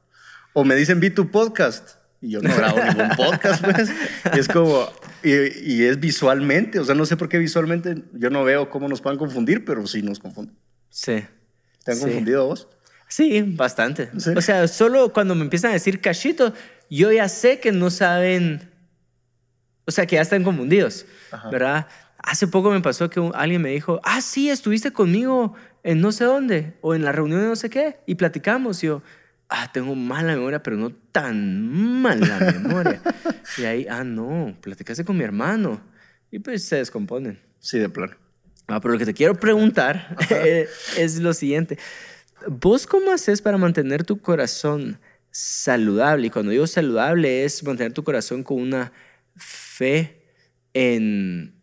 O 0.53 0.65
me 0.65 0.75
dicen, 0.77 1.01
vi 1.01 1.11
tu 1.11 1.31
podcast. 1.31 1.97
Y 2.23 2.31
yo 2.31 2.41
no 2.41 2.55
grabo 2.57 2.79
ningún 2.83 3.11
podcast, 3.17 3.63
pues. 3.65 3.91
Y 4.35 4.39
es 4.39 4.49
como, 4.49 4.89
y, 5.23 5.31
y, 5.31 5.83
es 5.85 6.01
visualmente, 6.01 6.79
o 6.79 6.85
sea, 6.85 6.95
no 6.95 7.05
sé 7.05 7.17
por 7.17 7.29
qué 7.29 7.37
visualmente, 7.39 8.05
yo 8.15 8.31
no 8.31 8.43
veo 8.43 8.71
cómo 8.71 8.89
nos 8.89 9.03
puedan 9.03 9.19
confundir, 9.19 9.65
pero 9.67 9.87
sí 9.87 10.01
nos 10.01 10.19
confunden. 10.19 10.57
Sí. 10.89 11.25
¿Te 11.85 11.91
han 11.91 11.99
Sí. 11.99 12.05
confundido 12.05 12.43
a 12.43 12.47
vos? 12.47 12.69
Sí, 13.09 13.43
bastante. 13.43 14.09
Sí. 14.19 14.31
O 14.35 14.41
sea, 14.41 14.67
solo 14.67 15.13
cuando 15.13 15.35
me 15.35 15.43
empiezan 15.43 15.73
a 15.73 15.75
decir 15.75 16.01
cachito, 16.01 16.55
yo 16.89 17.13
ya 17.13 17.29
sé 17.29 17.61
que 17.61 17.71
no 17.71 17.91
saben, 17.91 18.71
o 19.87 19.91
sea, 19.91 20.07
que 20.07 20.17
ya 20.17 20.23
están 20.23 20.43
confundidos, 20.45 21.07
Ajá. 21.31 21.49
¿verdad? 21.51 21.87
Hace 22.19 22.47
poco 22.49 22.71
me 22.71 22.81
pasó 22.81 23.09
que 23.11 23.21
un- 23.21 23.33
alguien 23.35 23.63
me 23.63 23.71
dijo, 23.71 24.01
ah, 24.03 24.21
sí, 24.21 24.51
estuviste 24.51 24.93
conmigo 24.93 25.55
en 25.83 26.01
no 26.01 26.11
sé 26.13 26.25
dónde, 26.25 26.75
o 26.81 26.95
en 26.95 27.05
la 27.05 27.13
reunión 27.13 27.41
de 27.41 27.47
no 27.47 27.57
sé 27.57 27.71
qué, 27.71 27.99
y 28.07 28.17
platicamos. 28.17 28.83
Y 28.83 28.89
yo, 28.89 29.03
ah, 29.49 29.71
tengo 29.73 29.95
mala 29.95 30.35
memoria, 30.35 30.63
pero 30.63 30.77
no 30.77 30.91
tan 31.13 31.71
mala 32.03 32.39
memoria. 32.63 33.01
y 33.59 33.65
ahí, 33.65 33.87
ah, 33.89 34.03
no, 34.03 34.57
platicaste 34.61 35.05
con 35.05 35.17
mi 35.17 35.25
hermano. 35.25 35.81
Y 36.33 36.41
pues 36.41 36.65
se 36.65 36.77
descomponen. 36.77 37.39
Sí, 37.61 37.79
de 37.79 37.89
plano. 37.89 38.15
Ah, 38.67 38.81
pero 38.81 38.95
lo 38.95 38.99
que 38.99 39.07
te 39.07 39.15
quiero 39.15 39.35
preguntar 39.39 40.17
eh, 40.31 40.67
es 40.97 41.21
lo 41.21 41.33
siguiente. 41.33 41.79
¿Vos 42.49 42.87
cómo 42.89 43.13
haces 43.13 43.41
para 43.41 43.57
mantener 43.59 44.03
tu 44.03 44.21
corazón 44.21 44.99
saludable? 45.31 46.27
Y 46.27 46.31
cuando 46.31 46.51
digo 46.51 46.67
saludable 46.67 47.45
es 47.45 47.63
mantener 47.63 47.93
tu 47.93 48.03
corazón 48.03 48.43
con 48.43 48.61
una 48.61 48.91
fe 49.77 50.23
en... 50.75 51.55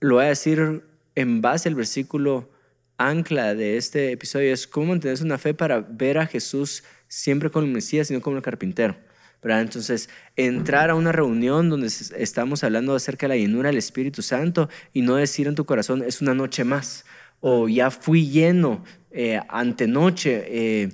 Lo 0.00 0.16
voy 0.16 0.24
a 0.24 0.28
decir 0.28 0.84
en 1.14 1.40
base 1.40 1.68
al 1.68 1.74
versículo 1.74 2.50
ancla 2.96 3.54
de 3.54 3.76
este 3.76 4.12
episodio. 4.12 4.52
Es 4.52 4.66
cómo 4.66 4.86
mantener 4.86 5.22
una 5.22 5.38
fe 5.38 5.54
para 5.54 5.80
ver 5.80 6.18
a 6.18 6.26
Jesús 6.26 6.84
siempre 7.08 7.50
como 7.50 7.66
el 7.66 7.72
Mesías 7.72 8.10
y 8.10 8.14
no 8.14 8.20
como 8.20 8.36
el 8.36 8.42
carpintero. 8.42 8.96
¿verdad? 9.42 9.62
Entonces, 9.62 10.08
entrar 10.36 10.90
a 10.90 10.96
una 10.96 11.12
reunión 11.12 11.70
donde 11.70 11.86
estamos 11.86 12.64
hablando 12.64 12.94
acerca 12.94 13.26
de 13.28 13.34
la 13.34 13.40
llenura 13.40 13.68
del 13.68 13.78
Espíritu 13.78 14.22
Santo 14.22 14.68
y 14.92 15.02
no 15.02 15.14
decir 15.14 15.46
en 15.46 15.54
tu 15.54 15.64
corazón, 15.64 16.02
es 16.02 16.20
una 16.20 16.34
noche 16.34 16.64
más, 16.64 17.04
o 17.40 17.68
ya 17.68 17.92
fui 17.92 18.28
lleno 18.28 18.82
eh, 19.12 19.40
antenoche, 19.48 20.44
eh, 20.48 20.88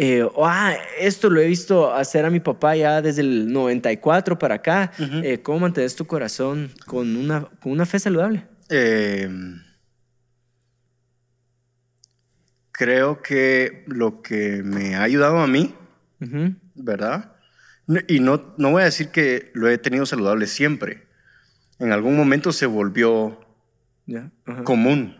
eh, 0.00 0.24
ah, 0.40 0.76
esto 1.00 1.28
lo 1.28 1.40
he 1.40 1.48
visto 1.48 1.92
hacer 1.92 2.24
a 2.24 2.30
mi 2.30 2.38
papá 2.38 2.76
ya 2.76 3.02
desde 3.02 3.22
el 3.22 3.52
94 3.52 4.38
para 4.38 4.54
acá. 4.54 4.92
Eh, 5.24 5.40
¿Cómo 5.42 5.58
mantienes 5.58 5.96
tu 5.96 6.06
corazón 6.06 6.70
con 6.86 7.16
una, 7.16 7.46
con 7.60 7.72
una 7.72 7.84
fe 7.84 7.98
saludable? 7.98 8.46
Eh, 8.68 9.28
creo 12.70 13.22
que 13.22 13.82
lo 13.88 14.22
que 14.22 14.62
me 14.62 14.94
ha 14.94 15.02
ayudado 15.02 15.38
a 15.38 15.48
mí. 15.48 15.74
¿verdad? 16.76 17.32
Y 18.06 18.20
no, 18.20 18.54
no 18.56 18.70
voy 18.70 18.82
a 18.82 18.84
decir 18.84 19.08
que 19.08 19.50
lo 19.54 19.68
he 19.68 19.78
tenido 19.78 20.06
saludable 20.06 20.46
siempre. 20.46 21.08
En 21.80 21.90
algún 21.90 22.16
momento 22.16 22.52
se 22.52 22.66
volvió 22.66 23.40
común. 24.62 25.17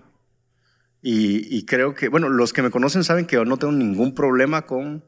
Y, 1.03 1.57
y 1.57 1.65
creo 1.65 1.95
que, 1.95 2.09
bueno, 2.09 2.29
los 2.29 2.53
que 2.53 2.63
me 2.63 2.71
conocen 2.71 3.05
saben 3.05 3.27
que 3.27 3.37
yo 3.37 3.45
no 3.45 3.57
tengo 3.57 3.73
ningún 3.73 4.15
problema 4.15 4.63
con 4.63 5.03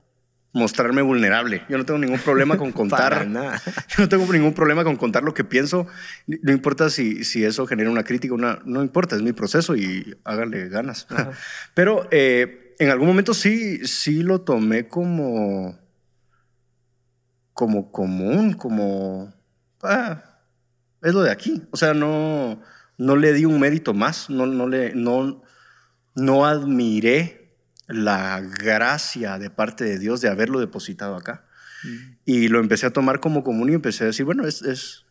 mostrarme 0.53 1.03
vulnerable. 1.03 1.63
Yo 1.69 1.79
no 1.79 1.85
tengo 1.85 1.99
ningún 1.99 2.19
problema 2.19 2.57
con 2.57 2.73
contar. 2.81 3.27
Nada. 3.27 3.61
Yo 3.89 4.03
no 4.03 4.09
tengo 4.09 4.31
ningún 4.33 4.55
problema 4.55 4.85
con 4.85 4.97
contar 4.97 5.23
lo 5.23 5.35
que 5.35 5.45
pienso. 5.45 5.87
No 6.27 6.53
importa 6.53 6.91
si, 6.91 7.25
si 7.25 7.45
eso 7.45 7.67
genera 7.67 7.91
una 7.91 8.05
crítica, 8.05 8.35
una, 8.35 8.61
no 8.65 8.83
importa, 8.83 9.17
es 9.17 9.23
mi 9.23 9.33
proceso 9.33 9.77
y 9.77 10.17
háganle 10.25 10.69
ganas. 10.69 11.07
Pero 11.75 12.09
eh, 12.11 12.75
en 12.79 12.91
algún 12.91 13.09
momento 13.09 13.35
sí, 13.35 13.87
sí 13.87 14.23
lo 14.23 14.41
tomé 14.41 14.89
como, 14.89 15.79
como 17.55 17.93
común, 17.93 18.55
como, 18.55 19.33
ah, 19.83 20.23
es 21.03 21.15
lo 21.15 21.23
de 21.23 21.31
aquí. 21.31 21.63
O 21.71 21.77
sea, 21.77 21.95
no, 21.95 22.61
no 22.99 23.17
le 23.17 23.33
di 23.33 23.45
un 23.45 23.61
mérito 23.61 23.95
más, 23.95 24.31
no, 24.31 24.47
no, 24.47 24.67
le, 24.67 24.95
no, 24.95 25.43
no 26.14 26.47
admiré 26.47 27.55
la 27.87 28.40
gracia 28.40 29.38
de 29.38 29.50
parte 29.50 29.85
de 29.85 29.99
Dios 29.99 30.21
de 30.21 30.29
haberlo 30.29 30.61
depositado 30.61 31.17
acá. 31.17 31.47
Y 32.26 32.49
lo 32.49 32.61
empecé 32.61 32.87
a 32.87 32.93
tomar 32.93 33.21
como 33.21 33.43
común 33.43 33.71
y 33.71 33.75
empecé 33.75 34.05
a 34.05 34.09
decir, 34.09 34.26
bueno, 34.26 34.47
es, 34.47 34.61
es 34.62 35.07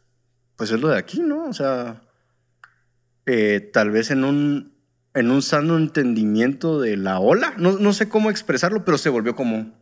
pues 0.56 0.72
es 0.72 0.82
lo 0.82 0.90
de 0.90 0.98
aquí, 0.98 1.22
¿no? 1.22 1.46
O 1.46 1.54
sea, 1.54 2.02
eh, 3.26 3.70
tal 3.74 3.92
vez 3.92 4.12
en 4.12 4.26
un, 4.26 4.74
en 5.14 5.32
un 5.32 5.42
sano 5.42 5.78
entendimiento 5.78 6.82
de 6.82 6.98
la 6.98 7.20
ola, 7.20 7.54
no, 7.58 7.80
no 7.80 7.94
sé 7.94 8.10
cómo 8.10 8.30
expresarlo, 8.30 8.84
pero 8.84 8.98
se 8.98 9.10
volvió 9.10 9.36
común. 9.36 9.74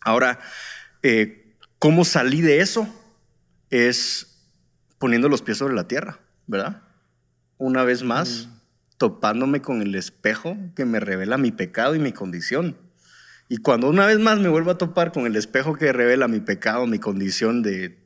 Ahora, 0.00 0.38
eh, 1.02 1.56
¿cómo 1.78 2.04
salí 2.04 2.42
de 2.42 2.60
eso? 2.60 2.88
Es 3.70 4.40
poniendo 4.98 5.28
los 5.28 5.42
pies 5.42 5.58
sobre 5.58 5.74
la 5.74 5.88
tierra, 5.88 6.20
¿verdad? 6.46 6.82
Una 7.58 7.82
vez 7.84 8.02
más, 8.02 8.48
topándome 9.04 9.60
con 9.60 9.82
el 9.82 9.94
espejo 9.96 10.56
que 10.74 10.86
me 10.86 10.98
revela 10.98 11.36
mi 11.36 11.52
pecado 11.52 11.94
y 11.94 11.98
mi 11.98 12.12
condición. 12.12 12.74
Y 13.50 13.58
cuando 13.58 13.90
una 13.90 14.06
vez 14.06 14.18
más 14.18 14.38
me 14.38 14.48
vuelvo 14.48 14.70
a 14.70 14.78
topar 14.78 15.12
con 15.12 15.26
el 15.26 15.36
espejo 15.36 15.74
que 15.74 15.92
revela 15.92 16.26
mi 16.26 16.40
pecado, 16.40 16.86
mi 16.86 16.98
condición 16.98 17.62
de 17.62 17.98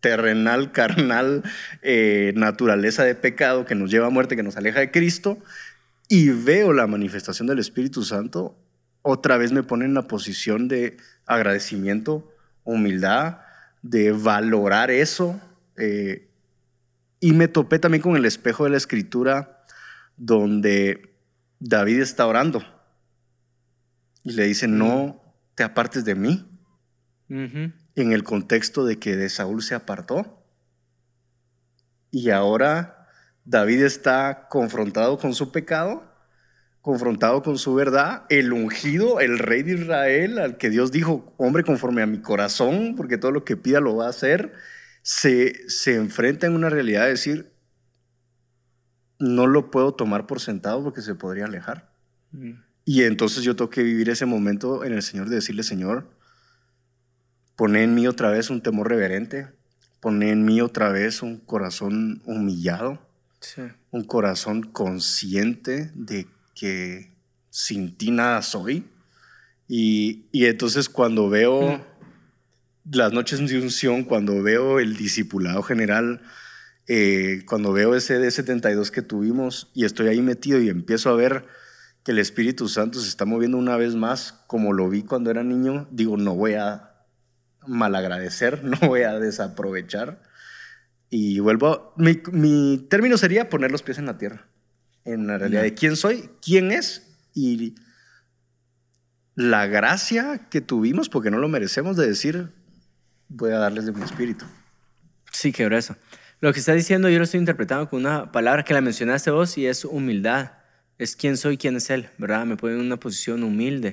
terrenal, 0.00 0.72
carnal, 0.72 1.42
eh, 1.82 2.32
naturaleza 2.34 3.04
de 3.04 3.14
pecado 3.14 3.66
que 3.66 3.74
nos 3.74 3.90
lleva 3.90 4.06
a 4.06 4.10
muerte, 4.10 4.36
que 4.36 4.42
nos 4.42 4.56
aleja 4.56 4.80
de 4.80 4.90
Cristo, 4.90 5.36
y 6.08 6.30
veo 6.30 6.72
la 6.72 6.86
manifestación 6.86 7.46
del 7.46 7.58
Espíritu 7.58 8.02
Santo, 8.02 8.56
otra 9.02 9.36
vez 9.36 9.52
me 9.52 9.62
pone 9.62 9.84
en 9.84 9.92
la 9.92 10.08
posición 10.08 10.66
de 10.66 10.96
agradecimiento, 11.26 12.26
humildad, 12.64 13.40
de 13.82 14.12
valorar 14.12 14.90
eso. 14.90 15.38
eh, 15.76 16.26
y 17.20 17.34
me 17.34 17.48
topé 17.48 17.78
también 17.78 18.00
con 18.00 18.16
el 18.16 18.24
espejo 18.24 18.64
de 18.64 18.70
la 18.70 18.78
escritura 18.78 19.59
donde 20.20 21.14
David 21.60 22.02
está 22.02 22.26
orando 22.26 22.62
y 24.22 24.32
le 24.32 24.44
dice, 24.44 24.68
no 24.68 25.34
te 25.54 25.62
apartes 25.62 26.04
de 26.04 26.14
mí, 26.14 26.46
en 27.30 27.72
el 27.94 28.22
contexto 28.22 28.84
de 28.84 28.98
que 28.98 29.16
de 29.16 29.30
Saúl 29.30 29.62
se 29.62 29.74
apartó. 29.74 30.44
Y 32.10 32.30
ahora 32.30 33.08
David 33.46 33.82
está 33.82 34.48
confrontado 34.50 35.16
con 35.16 35.32
su 35.32 35.52
pecado, 35.52 36.04
confrontado 36.82 37.42
con 37.42 37.56
su 37.56 37.74
verdad, 37.74 38.24
el 38.28 38.52
ungido, 38.52 39.20
el 39.20 39.38
rey 39.38 39.62
de 39.62 39.72
Israel, 39.72 40.38
al 40.38 40.58
que 40.58 40.68
Dios 40.68 40.92
dijo, 40.92 41.32
hombre, 41.38 41.64
conforme 41.64 42.02
a 42.02 42.06
mi 42.06 42.20
corazón, 42.20 42.94
porque 42.94 43.16
todo 43.16 43.30
lo 43.30 43.44
que 43.44 43.56
pida 43.56 43.80
lo 43.80 43.96
va 43.96 44.06
a 44.06 44.10
hacer, 44.10 44.52
se, 45.00 45.66
se 45.70 45.94
enfrenta 45.94 46.46
en 46.46 46.54
una 46.54 46.68
realidad 46.68 47.04
de 47.04 47.10
decir, 47.10 47.52
no 49.20 49.46
lo 49.46 49.70
puedo 49.70 49.94
tomar 49.94 50.26
por 50.26 50.40
sentado 50.40 50.82
porque 50.82 51.02
se 51.02 51.14
podría 51.14 51.44
alejar. 51.44 51.92
Mm. 52.32 52.54
Y 52.84 53.02
entonces 53.04 53.44
yo 53.44 53.54
tengo 53.54 53.70
que 53.70 53.84
vivir 53.84 54.10
ese 54.10 54.26
momento 54.26 54.84
en 54.84 54.94
el 54.94 55.02
Señor 55.02 55.28
de 55.28 55.36
decirle, 55.36 55.62
Señor, 55.62 56.08
Poné 57.60 57.82
en 57.82 57.94
mí 57.94 58.06
otra 58.06 58.30
vez 58.30 58.48
un 58.48 58.62
temor 58.62 58.88
reverente. 58.88 59.48
Poné 60.00 60.30
en 60.30 60.46
mí 60.46 60.62
otra 60.62 60.88
vez 60.88 61.20
un 61.20 61.36
corazón 61.36 62.22
humillado. 62.24 63.06
Sí. 63.40 63.60
Un 63.90 64.02
corazón 64.04 64.62
consciente 64.62 65.90
de 65.94 66.26
que 66.54 67.12
sin 67.50 67.94
ti 67.98 68.12
nada 68.12 68.40
soy. 68.40 68.88
Y, 69.68 70.24
y 70.32 70.46
entonces 70.46 70.88
cuando 70.88 71.28
veo 71.28 71.84
las 72.90 73.12
noches 73.12 73.46
de 73.46 73.60
unción, 73.60 74.04
cuando 74.04 74.42
veo 74.42 74.80
el 74.80 74.96
discipulado 74.96 75.62
general, 75.62 76.22
eh, 76.92 77.44
cuando 77.46 77.72
veo 77.72 77.94
ese 77.94 78.18
D72 78.18 78.90
que 78.90 79.02
tuvimos 79.02 79.70
y 79.74 79.84
estoy 79.84 80.08
ahí 80.08 80.20
metido 80.22 80.60
y 80.60 80.68
empiezo 80.68 81.10
a 81.10 81.14
ver 81.14 81.46
que 82.02 82.10
el 82.10 82.18
Espíritu 82.18 82.68
Santo 82.68 82.98
se 82.98 83.08
está 83.08 83.24
moviendo 83.26 83.58
una 83.58 83.76
vez 83.76 83.94
más 83.94 84.42
como 84.48 84.72
lo 84.72 84.88
vi 84.88 85.02
cuando 85.04 85.30
era 85.30 85.44
niño, 85.44 85.86
digo, 85.92 86.16
no 86.16 86.34
voy 86.34 86.54
a 86.54 86.90
malagradecer, 87.66 88.64
no 88.64 88.76
voy 88.88 89.02
a 89.02 89.18
desaprovechar. 89.20 90.20
Y 91.10 91.38
vuelvo, 91.40 91.68
a- 91.68 91.92
mi, 91.96 92.20
mi 92.32 92.86
término 92.90 93.16
sería 93.18 93.48
poner 93.48 93.70
los 93.70 93.82
pies 93.82 93.98
en 93.98 94.06
la 94.06 94.18
tierra, 94.18 94.46
en 95.04 95.26
la 95.28 95.38
realidad 95.38 95.62
de 95.62 95.74
quién 95.74 95.94
soy, 95.96 96.30
quién 96.42 96.72
es 96.72 97.06
y 97.34 97.76
la 99.36 99.66
gracia 99.66 100.48
que 100.50 100.60
tuvimos, 100.60 101.08
porque 101.08 101.30
no 101.30 101.38
lo 101.38 101.48
merecemos, 101.48 101.96
de 101.96 102.06
decir, 102.08 102.50
voy 103.28 103.52
a 103.52 103.58
darles 103.58 103.86
de 103.86 103.92
mi 103.92 104.02
espíritu. 104.02 104.44
Sí, 105.32 105.52
qué 105.52 105.64
grueso. 105.66 105.96
Lo 106.40 106.52
que 106.52 106.58
está 106.58 106.72
diciendo 106.72 107.08
yo 107.08 107.18
lo 107.18 107.24
estoy 107.24 107.40
interpretando 107.40 107.88
con 107.88 108.00
una 108.00 108.32
palabra 108.32 108.64
que 108.64 108.74
la 108.74 108.80
mencionaste 108.80 109.30
vos 109.30 109.58
y 109.58 109.66
es 109.66 109.84
humildad. 109.84 110.52
Es 110.98 111.16
quién 111.16 111.36
soy, 111.36 111.56
quién 111.56 111.76
es 111.76 111.90
Él, 111.90 112.08
¿verdad? 112.18 112.44
Me 112.46 112.56
pone 112.56 112.74
en 112.74 112.80
una 112.80 112.98
posición 112.98 113.42
humilde. 113.42 113.92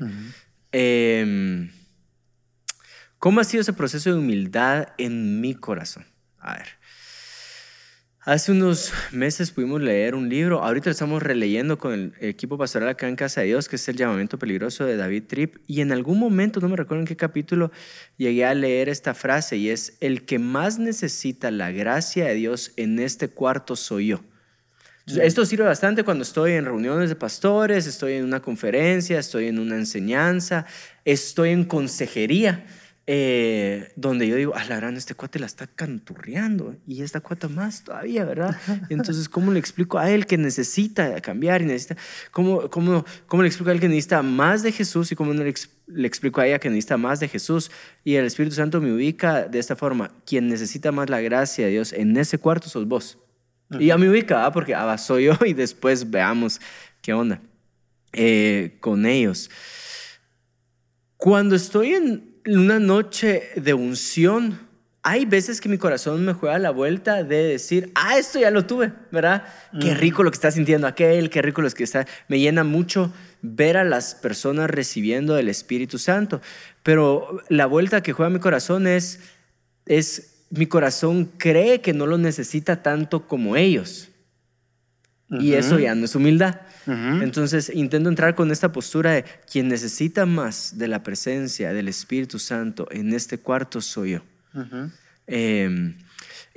Eh, 0.72 1.70
¿Cómo 3.20 3.40
ha 3.40 3.44
sido 3.44 3.62
ese 3.62 3.74
proceso 3.74 4.12
de 4.12 4.18
humildad 4.18 4.90
en 4.98 5.42
mi 5.42 5.56
corazón? 5.56 6.06
A 6.40 6.58
ver. 6.58 6.77
Hace 8.28 8.52
unos 8.52 8.92
meses 9.14 9.52
pudimos 9.52 9.80
leer 9.80 10.14
un 10.14 10.28
libro, 10.28 10.62
ahorita 10.62 10.90
lo 10.90 10.92
estamos 10.92 11.24
releyendo 11.24 11.78
con 11.78 11.94
el 11.94 12.14
equipo 12.20 12.58
pastoral 12.58 12.90
acá 12.90 13.08
en 13.08 13.16
Casa 13.16 13.40
de 13.40 13.48
Dios, 13.48 13.70
que 13.70 13.78
es 13.78 13.88
el 13.88 13.96
llamamiento 13.96 14.38
peligroso 14.38 14.84
de 14.84 14.98
David 14.98 15.24
Tripp, 15.30 15.56
y 15.66 15.80
en 15.80 15.94
algún 15.94 16.20
momento, 16.20 16.60
no 16.60 16.68
me 16.68 16.76
recuerdo 16.76 17.04
en 17.04 17.08
qué 17.08 17.16
capítulo, 17.16 17.72
llegué 18.18 18.44
a 18.44 18.54
leer 18.54 18.90
esta 18.90 19.14
frase 19.14 19.56
y 19.56 19.70
es, 19.70 19.96
el 20.02 20.26
que 20.26 20.40
más 20.40 20.78
necesita 20.78 21.52
la 21.52 21.72
gracia 21.72 22.26
de 22.26 22.34
Dios 22.34 22.74
en 22.76 23.00
este 23.00 23.30
cuarto 23.30 23.78
soy 23.78 24.08
yo. 24.08 24.20
esto 25.06 25.46
sirve 25.46 25.64
bastante 25.64 26.04
cuando 26.04 26.24
estoy 26.24 26.52
en 26.52 26.66
reuniones 26.66 27.08
de 27.08 27.16
pastores, 27.16 27.88
estoy 27.88 28.16
en 28.16 28.26
una 28.26 28.42
conferencia, 28.42 29.20
estoy 29.20 29.48
en 29.48 29.58
una 29.58 29.78
enseñanza, 29.78 30.66
estoy 31.06 31.52
en 31.52 31.64
consejería 31.64 32.66
eh, 33.10 33.94
donde 33.96 34.28
yo 34.28 34.36
digo, 34.36 34.54
a 34.54 34.66
la 34.66 34.76
gran, 34.76 34.98
este 34.98 35.16
cuate 35.16 35.40
la 35.40 35.46
está 35.46 35.66
canturreando 35.66 36.76
y 36.86 37.04
esta 37.04 37.22
cuata 37.22 37.48
más 37.48 37.86
todavía, 37.86 38.26
¿verdad? 38.26 38.58
entonces, 38.90 39.30
¿cómo 39.30 39.54
le 39.54 39.60
explico 39.60 39.98
a 39.98 40.12
él 40.12 40.26
que 40.26 40.38
necesita 40.38 41.22
cambiar 41.22 41.62
y 41.62 41.66
necesita, 41.66 41.96
cómo, 42.32 42.70
cómo, 42.70 43.06
cómo 43.28 43.44
le 43.44 43.48
explico 43.48 43.70
a 43.70 43.74
él 43.74 43.80
que 43.80 43.88
necesita 43.88 44.22
más 44.24 44.62
de 44.62 44.74
Jesús 44.74 45.10
y 45.14 45.16
cómo 45.16 45.34
le, 45.34 45.54
le 45.88 46.08
explico 46.08 46.42
a 46.42 46.48
ella 46.48 46.60
que 46.60 46.70
necesita 46.70 46.98
más 46.98 47.22
de 47.22 47.30
Jesús? 47.30 47.72
Y 48.04 48.16
el 48.16 48.26
Espíritu 48.26 48.56
Santo 48.56 48.82
me 48.82 48.92
ubica 48.92 49.48
de 49.48 49.60
esta 49.60 49.78
forma, 49.78 50.12
quien 50.26 50.50
necesita 50.50 50.92
más 50.92 51.10
la 51.10 51.22
gracia 51.22 51.66
de 51.66 51.72
Dios 51.72 51.94
en 51.94 52.18
ese 52.18 52.40
cuarto 52.40 52.68
sos 52.68 52.86
vos. 52.90 53.18
Y 53.80 53.88
ya 53.88 53.98
me 53.98 54.10
ubica, 54.10 54.46
¿ah? 54.46 54.52
porque 54.52 54.76
ah, 54.76 54.98
soy 54.98 55.26
yo 55.26 55.38
y 55.46 55.54
después 55.54 56.10
veamos 56.10 56.60
qué 57.02 57.14
onda 57.14 57.40
eh, 58.12 58.76
con 58.82 59.06
ellos. 59.06 59.50
Cuando 61.16 61.56
estoy 61.56 61.94
en 61.94 62.37
una 62.48 62.80
noche 62.80 63.50
de 63.56 63.74
unción, 63.74 64.68
hay 65.04 65.26
veces 65.26 65.62
que 65.62 65.70
mi 65.70 65.78
corazón 65.78 66.26
me 66.26 66.34
juega 66.34 66.60
la 66.60 66.70
vuelta 66.70 67.24
de 67.24 67.44
decir, 67.44 67.92
ah, 67.96 68.18
esto 68.18 68.40
ya 68.40 68.52
lo 68.52 68.66
tuve, 68.66 68.92
¿verdad? 69.12 69.46
Qué 69.80 69.94
rico 69.94 70.22
lo 70.22 70.32
que 70.32 70.36
está 70.36 70.52
sintiendo 70.52 70.86
aquel, 70.86 71.30
qué 71.30 71.42
rico 71.42 71.62
lo 71.62 71.70
que 71.70 71.84
está. 71.84 72.06
Me 72.28 72.40
llena 72.40 72.66
mucho 72.66 73.14
ver 73.42 73.78
a 73.78 73.86
las 73.86 74.16
personas 74.16 74.70
recibiendo 74.70 75.38
el 75.38 75.48
Espíritu 75.48 75.98
Santo. 75.98 76.42
Pero 76.84 77.42
la 77.48 77.68
vuelta 77.68 78.04
que 78.04 78.12
juega 78.12 78.30
mi 78.30 78.40
corazón 78.40 78.86
es, 78.86 79.22
es 79.86 80.44
mi 80.50 80.66
corazón 80.66 81.32
cree 81.38 81.80
que 81.80 81.94
no 81.94 82.06
lo 82.06 82.18
necesita 82.18 82.84
tanto 82.84 83.28
como 83.28 83.56
ellos. 83.56 84.10
Y 85.30 85.54
eso 85.54 85.78
ya 85.78 85.94
no 85.94 86.06
es 86.06 86.16
humildad. 86.16 86.62
Entonces 86.86 87.70
intento 87.74 88.08
entrar 88.08 88.36
con 88.36 88.52
esta 88.52 88.72
postura 88.72 89.12
de 89.12 89.26
quien 89.52 89.68
necesita 89.68 90.26
más 90.26 90.78
de 90.78 90.88
la 90.88 91.04
presencia 91.04 91.74
del 91.74 91.90
Espíritu 91.90 92.40
Santo 92.40 92.88
en 92.92 93.14
este 93.14 93.38
cuarto 93.38 93.82
soy 93.82 94.12
yo. 94.12 94.22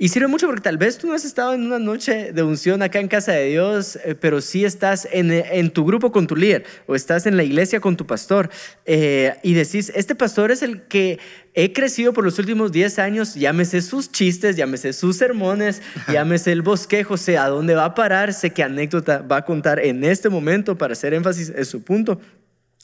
Y 0.01 0.09
sirve 0.09 0.25
mucho 0.25 0.47
porque 0.47 0.63
tal 0.63 0.79
vez 0.79 0.97
tú 0.97 1.05
no 1.05 1.13
has 1.13 1.25
estado 1.25 1.53
en 1.53 1.61
una 1.61 1.77
noche 1.77 2.33
de 2.33 2.41
unción 2.41 2.81
acá 2.81 2.99
en 2.99 3.07
casa 3.07 3.33
de 3.33 3.49
Dios, 3.49 3.99
eh, 4.03 4.15
pero 4.19 4.41
sí 4.41 4.65
estás 4.65 5.07
en, 5.11 5.29
en, 5.29 5.69
tu 5.69 5.85
grupo 5.85 6.11
con 6.11 6.25
tu 6.25 6.35
líder 6.35 6.65
o 6.87 6.95
estás 6.95 7.27
en 7.27 7.37
la 7.37 7.43
iglesia 7.43 7.79
con 7.79 7.95
tu 7.95 8.07
pastor 8.07 8.49
eh, 8.87 9.35
y 9.43 9.53
decís, 9.53 9.91
este 9.93 10.15
pastor 10.15 10.49
es 10.49 10.63
el 10.63 10.81
que 10.87 11.19
he 11.53 11.71
crecido 11.71 12.13
por 12.13 12.23
los 12.23 12.39
últimos 12.39 12.71
10 12.71 12.97
años, 12.97 13.35
llámese 13.35 13.83
sus 13.83 14.11
chistes, 14.11 14.55
llámese 14.55 14.91
sus 14.93 15.17
sermones, 15.17 15.83
llámese 16.11 16.51
el 16.51 16.63
bosquejo, 16.63 17.15
sé 17.15 17.37
a 17.37 17.47
dónde 17.47 17.75
va 17.75 17.85
a 17.85 17.93
parar, 17.93 18.33
sé 18.33 18.49
qué 18.49 18.63
anécdota 18.63 19.19
va 19.21 19.37
a 19.37 19.45
contar 19.45 19.79
en 19.79 20.03
este 20.03 20.29
momento 20.29 20.79
para 20.79 20.93
hacer 20.93 21.13
énfasis 21.13 21.53
en 21.55 21.65
su 21.65 21.83
punto. 21.83 22.19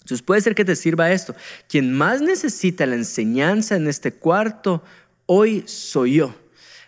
Entonces 0.02 0.22
puede 0.22 0.42
ser 0.42 0.54
que 0.54 0.66
te 0.66 0.76
sirva 0.76 1.12
esto. 1.12 1.36
Quien 1.68 1.94
más 1.94 2.22
necesita 2.22 2.86
la 2.86 2.94
enseñanza 2.94 3.76
en 3.76 3.88
este 3.88 4.14
cuarto, 4.14 4.84
hoy 5.26 5.64
soy 5.66 6.18
yo. 6.18 6.36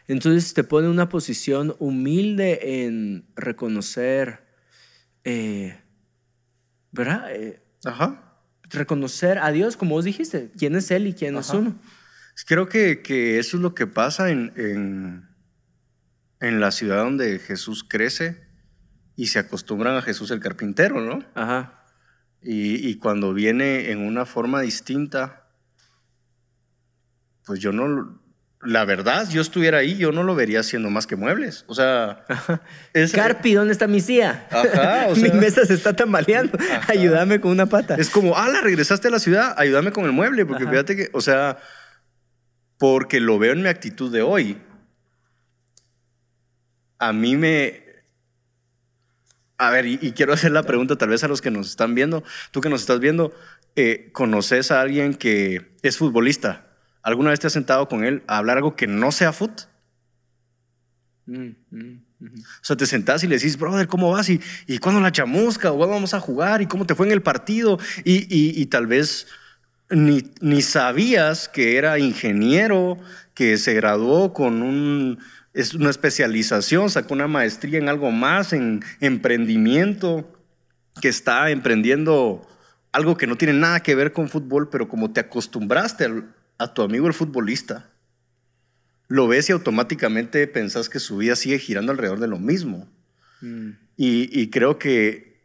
Entonces 0.10 0.56
te 0.56 0.63
pone 0.63 0.88
en 0.88 0.92
una 0.92 1.08
posición 1.08 1.75
humilde 1.78 2.84
en 2.84 3.28
reconocer, 3.36 4.44
eh, 5.24 5.80
¿verdad? 6.92 7.32
Eh, 7.32 7.62
Ajá. 7.86 8.42
Reconocer 8.72 9.38
a 9.38 9.51
Dios, 9.51 9.78
como 9.78 9.94
vos 9.94 10.06
dijiste, 10.06 10.51
quién 10.58 10.75
es 10.75 10.89
Él 10.89 11.06
y 11.06 11.13
quién 11.13 11.38
es 11.38 11.51
uno. 11.51 11.80
Creo 12.48 12.67
que, 12.67 13.04
que, 13.04 13.38
eso 13.38 13.58
es 13.58 13.62
lo 13.62 13.76
que 13.76 13.86
pasa 13.86 14.32
en, 14.32 14.52
en, 14.56 15.30
en, 16.39 16.60
la 16.60 16.72
ciudad 16.72 17.04
donde 17.04 17.38
Jesús 17.38 17.86
crece 17.88 18.48
y 19.15 19.28
se 19.28 19.38
acostumbran 19.38 19.95
a 19.95 20.02
Jesús 20.02 20.32
el 20.32 20.39
carpintero, 20.39 21.02
¿no? 21.02 21.24
Ajá. 21.36 21.86
Y, 22.41 22.88
y 22.89 22.98
cuando 22.98 23.32
viene 23.36 23.91
en 23.91 24.00
una 24.00 24.26
forma 24.26 24.62
distinta, 24.62 25.52
pues 27.45 27.60
yo 27.60 27.72
no, 27.72 28.18
la 28.62 28.84
verdad, 28.84 29.30
yo 29.30 29.41
estuviera 29.41 29.78
ahí, 29.78 29.95
yo 29.95 30.12
no 30.12 30.24
lo 30.24 30.36
vería 30.36 30.60
haciendo 30.60 30.89
más 30.89 31.08
que 31.08 31.15
muebles. 31.15 31.63
O 31.67 31.76
sea, 31.76 32.26
es, 32.93 33.13
Carpi, 33.13 33.54
¿dónde 33.54 33.72
está 33.72 33.88
mi 33.88 34.02
silla? 34.02 34.48
Ajá, 34.52 35.08
o 35.10 35.15
sea, 35.15 35.34
mi 35.34 35.39
mesa 35.39 35.65
se 35.65 35.74
está 35.74 35.93
tambaleando. 35.93 36.58
Ayúdame 36.88 37.39
con 37.39 37.52
una 37.52 37.67
pata. 37.67 37.95
Es 37.95 38.10
como, 38.10 38.38
ah, 38.38 38.50
la 38.50 38.60
regresaste 38.60 39.08
a 39.08 39.12
la 39.12 39.19
ciudad, 39.19 39.56
ayúdame 39.58 39.91
con 39.91 40.06
el 40.06 40.12
mueble, 40.12 40.45
porque 40.45 40.67
fíjate 40.67 40.95
que, 40.98 41.10
o 41.13 41.22
sea, 41.22 41.58
porque 42.78 43.22
lo 43.22 43.39
veo 43.39 43.54
en 43.54 43.62
mi 43.62 43.69
actitud 43.69 44.12
de 44.12 44.22
hoy. 44.22 44.58
A 46.98 47.13
mí 47.13 47.38
me. 47.38 47.84
A 49.58 49.69
ver, 49.72 49.86
y, 49.86 49.98
quiero 50.13 50.34
hacer 50.34 50.52
la 50.52 50.63
pregunta 50.63 50.98
tal 50.98 51.10
vez 51.10 51.24
a 51.24 51.30
los 51.30 51.41
que 51.41 51.52
nos 51.52 51.69
están 51.69 51.95
viendo. 51.95 52.24
Tú 52.52 52.60
que 52.60 52.69
nos 52.69 52.82
estás 52.82 53.00
viendo, 53.00 53.34
eh, 53.78 54.10
¿conoces 54.12 54.72
a 54.72 54.82
alguien 54.82 55.13
que 55.13 55.76
es 55.82 55.98
futbolista? 55.98 56.68
¿Alguna 57.10 57.32
vez 57.32 57.39
te 57.39 57.48
has 57.48 57.54
sentado 57.54 57.88
con 57.88 58.04
él 58.04 58.24
a 58.28 58.38
hablar 58.38 58.58
algo 58.58 58.76
que 58.76 58.88
no 58.88 59.12
sea 59.12 59.34
foot? 59.34 59.63
Mm, 61.26 61.50
mm, 61.72 62.00
o 62.22 62.63
sea, 62.63 62.76
te 62.76 62.86
sentás 62.86 63.24
y 63.24 63.28
le 63.28 63.38
decís, 63.38 63.58
brother, 63.58 63.88
¿cómo 63.88 64.12
vas? 64.12 64.30
¿Y, 64.30 64.41
y 64.67 64.78
cuándo 64.78 65.00
la 65.00 65.12
chamusca? 65.12 65.72
¿O 65.72 65.78
vamos 65.78 66.13
a 66.13 66.19
jugar? 66.19 66.62
¿Y 66.62 66.65
cómo 66.65 66.86
te 66.86 66.95
fue 66.95 67.06
en 67.06 67.13
el 67.13 67.22
partido? 67.22 67.80
Y, 68.04 68.28
y, 68.30 68.65
tal 68.65 68.88
vez 68.88 69.28
ni, 69.89 70.24
ni, 70.41 70.62
sabías 70.62 71.48
que 71.48 71.78
era 71.78 71.98
ingeniero, 71.98 72.98
que 73.34 73.58
se 73.58 73.74
graduó 73.74 74.34
con 74.34 74.62
un, 74.62 75.19
es 75.54 75.74
una 75.74 75.89
especialización, 75.89 76.89
sacó 76.89 77.13
una 77.13 77.28
maestría 77.28 77.80
en 77.80 77.89
algo 77.89 78.12
más, 78.12 78.52
en 78.54 78.84
emprendimiento, 79.00 80.32
que 81.02 81.08
está 81.08 81.50
emprendiendo 81.50 82.45
algo 82.91 83.15
que 83.15 83.28
no 83.28 83.38
tiene 83.38 83.54
nada 83.54 83.82
que 83.82 83.95
ver 83.95 84.12
con 84.12 84.30
fútbol, 84.30 84.69
pero 84.69 84.89
como 84.89 85.12
te 85.12 85.22
acostumbraste 85.22 86.06
al, 86.06 86.36
a 86.60 86.74
tu 86.74 86.84
amigo 86.84 87.08
el 87.08 87.13
futbolista, 87.13 87.89
lo 89.08 89.28
ves 89.28 89.50
y 89.50 89.54
automáticamente 89.54 90.45
pensás 90.45 90.88
que 90.88 91.00
su 91.00 91.17
vida 91.17 91.36
sigue 91.36 91.58
girando 91.58 91.91
alrededor 91.91 92.19
de 92.19 92.28
lo 92.28 92.38
mismo. 92.38 92.88
Mm. 93.41 93.72
Y, 93.98 94.50
creo 94.50 94.78
que 94.80 95.41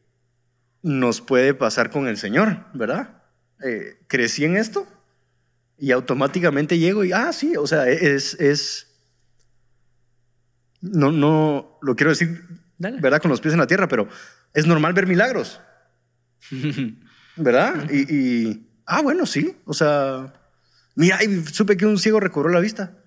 nos 0.82 1.20
puede 1.20 1.54
pasar 1.54 1.90
con 1.90 2.06
el 2.06 2.18
Señor, 2.18 2.66
¿verdad? 2.74 3.22
Eh, 3.64 3.96
crecí 4.06 4.44
en 4.44 4.56
esto 4.56 4.86
y 5.76 5.90
automáticamente 5.90 6.78
llego 6.78 7.04
y, 7.04 7.12
ah, 7.12 7.32
sí, 7.32 7.56
o 7.56 7.66
sea, 7.66 7.88
es, 7.88 8.34
es, 8.34 8.86
no, 10.80 11.10
no, 11.10 11.78
lo 11.82 11.96
quiero 11.96 12.10
decir, 12.10 12.46
¿verdad? 12.78 13.20
Con 13.20 13.30
los 13.30 13.40
pies 13.40 13.54
en 13.54 13.60
la 13.60 13.66
tierra, 13.66 13.88
pero 13.88 14.08
es 14.52 14.66
normal 14.66 14.92
ver 14.92 15.08
milagros, 15.08 15.60
¿verdad? 17.36 17.90
y, 17.90 18.14
y, 18.14 18.68
ah, 18.86 19.02
bueno, 19.02 19.26
sí, 19.26 19.56
o 19.64 19.74
sea, 19.74 20.32
Mira, 20.94 21.22
y 21.22 21.44
supe 21.46 21.76
que 21.76 21.86
un 21.86 21.98
ciego 21.98 22.20
recobró 22.20 22.50
la 22.50 22.60
vista. 22.60 22.98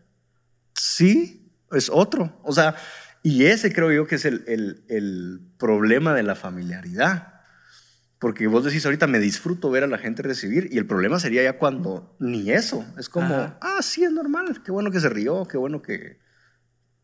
Sí, 0.74 1.52
es 1.72 1.90
otro. 1.90 2.40
O 2.44 2.54
sea, 2.54 2.76
y 3.24 3.46
ese 3.46 3.74
creo 3.74 3.92
yo 3.92 4.08
que 4.08 4.16
es 4.16 4.26
el, 4.26 4.44
el, 4.88 5.42
problema 5.58 6.14
de 6.14 6.24
la 6.24 6.36
familiaridad. 6.36 7.42
Porque 8.20 8.48
vos 8.48 8.64
decís 8.64 8.86
ahorita, 8.86 9.08
me 9.08 9.20
disfruto 9.20 9.70
ver 9.70 9.84
a 9.84 9.88
la 9.88 9.98
gente 10.00 10.24
recibir, 10.24 10.70
y 10.72 10.78
el 10.78 10.88
problema 10.88 11.20
sería 11.20 11.44
ya 11.44 11.58
cuando 11.58 12.16
ni 12.20 12.52
eso. 12.52 12.86
Es 12.98 13.10
como, 13.10 13.36
ah, 13.62 13.80
sí, 13.82 14.04
es 14.04 14.12
normal, 14.12 14.64
qué 14.64 14.72
bueno 14.72 14.92
que 14.92 15.00
se 15.00 15.10
rió, 15.10 15.48
qué 15.48 15.58
bueno 15.58 15.82
que 15.82 16.20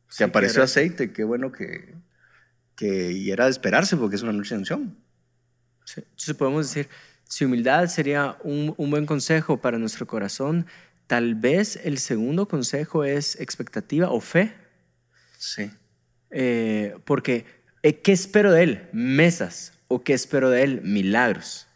se 0.09 0.23
apareció 0.23 0.63
aceite, 0.63 1.11
qué 1.11 1.23
bueno 1.23 1.51
que, 1.51 1.95
que 2.75 3.11
y 3.11 3.29
era 3.29 3.45
de 3.45 3.51
esperarse 3.51 3.95
porque 3.95 4.15
es 4.15 4.23
una 4.23 4.33
noche 4.33 4.55
de 4.55 4.59
unción. 4.59 4.97
Sí. 5.85 6.01
Entonces 6.01 6.35
podemos 6.35 6.67
decir, 6.67 6.89
si 7.25 7.45
humildad 7.45 7.87
sería 7.87 8.37
un, 8.43 8.75
buen 8.77 9.05
consejo 9.05 9.57
para 9.57 9.77
nuestro 9.77 10.07
corazón, 10.07 10.65
tal 11.07 11.35
vez 11.35 11.79
el 11.83 11.97
segundo 11.97 12.47
consejo 12.47 13.03
es 13.03 13.39
expectativa 13.39 14.09
o 14.09 14.19
fe. 14.19 14.53
Sí. 15.37 15.71
Eh, 16.29 16.95
porque, 17.05 17.45
eh, 17.81 17.99
¿qué 18.01 18.11
espero 18.11 18.51
de 18.51 18.63
él? 18.63 18.89
Mesas. 18.93 19.73
¿O 19.87 20.03
qué 20.03 20.13
espero 20.13 20.49
de 20.49 20.63
él? 20.63 20.81
Milagros. 20.83 21.67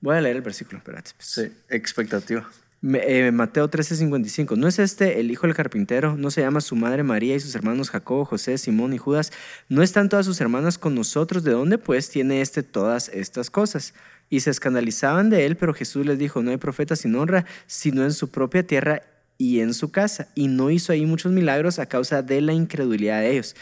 Voy 0.00 0.16
a 0.16 0.20
leer 0.20 0.36
el 0.36 0.42
versículo, 0.42 0.78
espérate. 0.78 1.10
Pues. 1.16 1.28
Sí, 1.28 1.52
expectativa. 1.68 2.48
Eh, 2.82 3.30
Mateo 3.30 3.68
13:55. 3.68 4.56
¿No 4.56 4.66
es 4.66 4.78
este 4.78 5.20
el 5.20 5.30
hijo 5.30 5.46
del 5.46 5.54
carpintero? 5.54 6.16
¿No 6.16 6.30
se 6.30 6.40
llama 6.40 6.62
su 6.62 6.76
madre 6.76 7.02
María 7.02 7.36
y 7.36 7.40
sus 7.40 7.54
hermanos 7.54 7.90
Jacob, 7.90 8.26
José, 8.26 8.56
Simón 8.56 8.94
y 8.94 8.98
Judas? 8.98 9.32
¿No 9.68 9.82
están 9.82 10.08
todas 10.08 10.24
sus 10.24 10.40
hermanas 10.40 10.78
con 10.78 10.94
nosotros? 10.94 11.44
¿De 11.44 11.50
dónde 11.50 11.76
pues 11.76 12.08
tiene 12.08 12.40
este 12.40 12.62
todas 12.62 13.10
estas 13.10 13.50
cosas? 13.50 13.92
Y 14.30 14.40
se 14.40 14.50
escandalizaban 14.50 15.28
de 15.28 15.44
él, 15.44 15.56
pero 15.56 15.74
Jesús 15.74 16.06
les 16.06 16.18
dijo, 16.18 16.42
no 16.42 16.50
hay 16.50 16.56
profeta 16.56 16.96
sin 16.96 17.14
honra, 17.16 17.44
sino 17.66 18.04
en 18.04 18.12
su 18.12 18.30
propia 18.30 18.66
tierra 18.66 19.02
y 19.36 19.60
en 19.60 19.74
su 19.74 19.90
casa, 19.90 20.28
y 20.34 20.48
no 20.48 20.70
hizo 20.70 20.92
ahí 20.92 21.06
muchos 21.06 21.32
milagros 21.32 21.78
a 21.78 21.86
causa 21.86 22.22
de 22.22 22.42
la 22.42 22.52
incredulidad 22.52 23.20
de 23.20 23.32
ellos. 23.32 23.56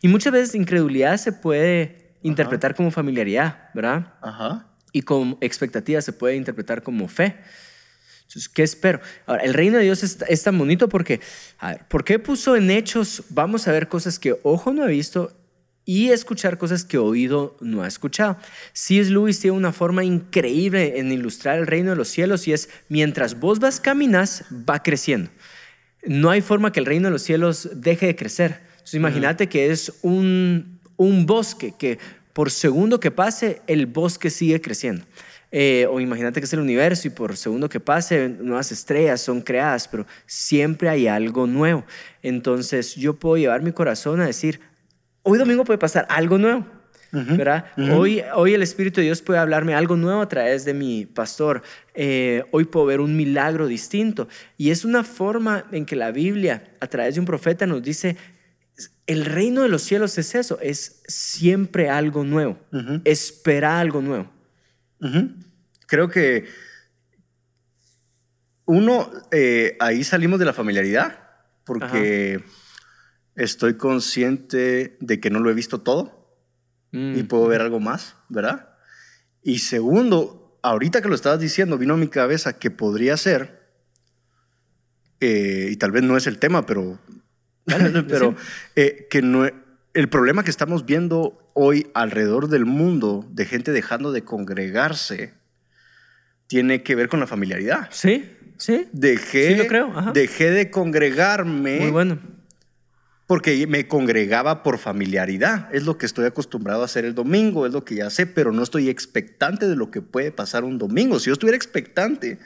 Y 0.00 0.08
muchas 0.08 0.32
veces 0.32 0.54
incredulidad 0.54 1.16
se 1.16 1.32
puede 1.32 2.14
interpretar 2.22 2.74
como 2.74 2.90
familiaridad, 2.90 3.68
¿verdad? 3.74 4.14
Ajá. 4.22 4.68
Y 4.92 5.02
con 5.02 5.36
expectativa 5.40 6.00
se 6.00 6.12
puede 6.12 6.36
interpretar 6.36 6.82
como 6.82 7.08
fe. 7.08 7.36
Entonces, 8.22 8.48
¿qué 8.48 8.62
espero? 8.62 9.00
Ahora, 9.26 9.42
el 9.42 9.54
reino 9.54 9.78
de 9.78 9.84
Dios 9.84 10.02
es, 10.02 10.42
tan 10.42 10.56
bonito 10.56 10.88
porque, 10.88 11.20
a 11.58 11.72
ver, 11.72 11.88
¿por 11.88 12.04
qué 12.04 12.18
puso 12.18 12.56
en 12.56 12.70
hechos? 12.70 13.24
Vamos 13.28 13.68
a 13.68 13.72
ver 13.72 13.88
cosas 13.88 14.18
que 14.18 14.38
ojo 14.44 14.72
no 14.72 14.84
ha 14.84 14.86
visto 14.86 15.32
y 15.84 16.10
escuchar 16.10 16.58
cosas 16.58 16.84
que 16.84 16.98
oído 16.98 17.56
no 17.60 17.82
ha 17.82 17.88
escuchado. 17.88 18.38
C.S. 18.72 19.10
Lewis 19.10 19.40
tiene 19.40 19.56
una 19.56 19.72
forma 19.72 20.04
increíble 20.04 20.98
en 20.98 21.12
ilustrar 21.12 21.58
el 21.58 21.66
reino 21.66 21.90
de 21.90 21.96
los 21.96 22.08
cielos 22.08 22.48
y 22.48 22.52
es 22.52 22.68
mientras 22.88 23.38
vos 23.38 23.58
vas 23.58 23.80
caminas, 23.80 24.44
va 24.50 24.82
creciendo. 24.82 25.30
No 26.06 26.30
hay 26.30 26.40
forma 26.40 26.72
que 26.72 26.80
el 26.80 26.86
reino 26.86 27.08
de 27.08 27.12
los 27.12 27.22
cielos 27.22 27.68
deje 27.74 28.06
de 28.06 28.16
crecer. 28.16 28.60
Entonces, 28.72 28.94
imagínate 28.94 29.48
que 29.48 29.70
es 29.70 29.92
un, 30.02 30.80
un 30.96 31.26
bosque 31.26 31.74
que 31.78 31.98
por 32.32 32.50
segundo 32.50 33.00
que 33.00 33.10
pase, 33.10 33.62
el 33.66 33.86
bosque 33.86 34.28
sigue 34.28 34.60
creciendo. 34.60 35.04
Eh, 35.52 35.86
o 35.88 36.00
imagínate 36.00 36.40
que 36.40 36.46
es 36.46 36.52
el 36.52 36.58
universo 36.58 37.06
y 37.06 37.12
por 37.12 37.36
segundo 37.36 37.68
que 37.68 37.78
pase, 37.78 38.28
nuevas 38.28 38.72
estrellas 38.72 39.20
son 39.20 39.40
creadas, 39.40 39.86
pero 39.86 40.04
siempre 40.26 40.88
hay 40.88 41.06
algo 41.06 41.46
nuevo. 41.46 41.84
Entonces 42.22 42.96
yo 42.96 43.14
puedo 43.14 43.36
llevar 43.36 43.62
mi 43.62 43.70
corazón 43.70 44.20
a 44.20 44.26
decir, 44.26 44.60
hoy 45.24 45.38
domingo 45.38 45.64
puede 45.64 45.78
pasar 45.78 46.06
algo 46.08 46.38
nuevo. 46.38 46.64
¿verdad? 47.12 47.66
hoy, 47.92 48.22
hoy 48.34 48.54
el 48.54 48.62
Espíritu 48.62 49.00
de 49.00 49.04
Dios 49.04 49.22
puede 49.22 49.38
hablarme 49.38 49.74
algo 49.74 49.94
nuevo 49.96 50.20
a 50.20 50.28
través 50.28 50.64
de 50.64 50.74
mi 50.74 51.06
pastor. 51.06 51.62
Eh, 51.94 52.44
hoy 52.50 52.64
puedo 52.64 52.86
ver 52.86 53.00
un 53.00 53.16
milagro 53.16 53.66
distinto. 53.68 54.28
Y 54.56 54.70
es 54.70 54.84
una 54.84 55.04
forma 55.04 55.64
en 55.70 55.86
que 55.86 55.94
la 55.94 56.10
Biblia, 56.10 56.64
a 56.80 56.88
través 56.88 57.14
de 57.14 57.20
un 57.20 57.26
profeta, 57.26 57.66
nos 57.66 57.82
dice, 57.82 58.16
el 59.06 59.24
reino 59.24 59.62
de 59.62 59.68
los 59.68 59.82
cielos 59.82 60.18
es 60.18 60.34
eso, 60.34 60.58
es 60.60 61.02
siempre 61.06 61.88
algo 61.88 62.24
nuevo. 62.24 62.58
Espera 63.04 63.78
algo 63.78 64.00
nuevo. 64.00 64.30
Creo 65.86 66.08
que 66.08 66.46
uno, 68.64 69.10
eh, 69.30 69.76
ahí 69.78 70.02
salimos 70.02 70.38
de 70.38 70.46
la 70.46 70.52
familiaridad, 70.52 71.18
porque 71.64 72.42
estoy 73.36 73.74
consciente 73.74 74.96
de 75.00 75.20
que 75.20 75.30
no 75.30 75.40
lo 75.40 75.50
he 75.50 75.54
visto 75.54 75.80
todo 75.80 76.24
y 76.92 77.22
mm. 77.22 77.26
puedo 77.26 77.48
ver 77.48 77.60
algo 77.60 77.80
más, 77.80 78.14
¿verdad? 78.28 78.68
Y 79.42 79.58
segundo, 79.58 80.58
ahorita 80.62 81.02
que 81.02 81.08
lo 81.08 81.16
estabas 81.16 81.40
diciendo, 81.40 81.76
vino 81.76 81.94
a 81.94 81.96
mi 81.96 82.06
cabeza 82.06 82.58
que 82.58 82.70
podría 82.70 83.16
ser, 83.16 83.64
eh, 85.20 85.70
y 85.72 85.76
tal 85.76 85.90
vez 85.90 86.04
no 86.04 86.16
es 86.16 86.28
el 86.28 86.38
tema, 86.38 86.66
pero, 86.66 87.00
pero 88.08 88.36
eh, 88.76 89.08
que 89.10 89.22
no, 89.22 89.44
el 89.92 90.08
problema 90.08 90.44
que 90.44 90.50
estamos 90.50 90.86
viendo 90.86 91.50
hoy 91.52 91.88
alrededor 91.94 92.48
del 92.48 92.64
mundo 92.64 93.26
de 93.30 93.44
gente 93.44 93.72
dejando 93.72 94.12
de 94.12 94.22
congregarse 94.22 95.34
tiene 96.46 96.84
que 96.84 96.94
ver 96.94 97.08
con 97.08 97.18
la 97.18 97.26
familiaridad. 97.26 97.88
Sí, 97.90 98.30
sí. 98.56 98.86
Dejé, 98.92 99.48
sí 99.48 99.54
lo 99.56 99.66
creo. 99.66 100.12
dejé 100.12 100.52
de 100.52 100.70
congregarme. 100.70 101.80
Muy 101.80 101.90
bueno 101.90 102.34
porque 103.26 103.66
me 103.66 103.88
congregaba 103.88 104.62
por 104.62 104.78
familiaridad. 104.78 105.68
Es 105.74 105.84
lo 105.84 105.96
que 105.96 106.06
estoy 106.06 106.26
acostumbrado 106.26 106.82
a 106.82 106.84
hacer 106.84 107.04
el 107.04 107.14
domingo, 107.14 107.66
es 107.66 107.72
lo 107.72 107.84
que 107.84 107.96
ya 107.96 108.10
sé, 108.10 108.26
pero 108.26 108.52
no 108.52 108.62
estoy 108.62 108.88
expectante 108.88 109.66
de 109.66 109.76
lo 109.76 109.90
que 109.90 110.02
puede 110.02 110.30
pasar 110.30 110.64
un 110.64 110.78
domingo. 110.78 111.18
Si 111.18 111.26
yo 111.26 111.32
estuviera 111.32 111.56
expectante 111.56 112.38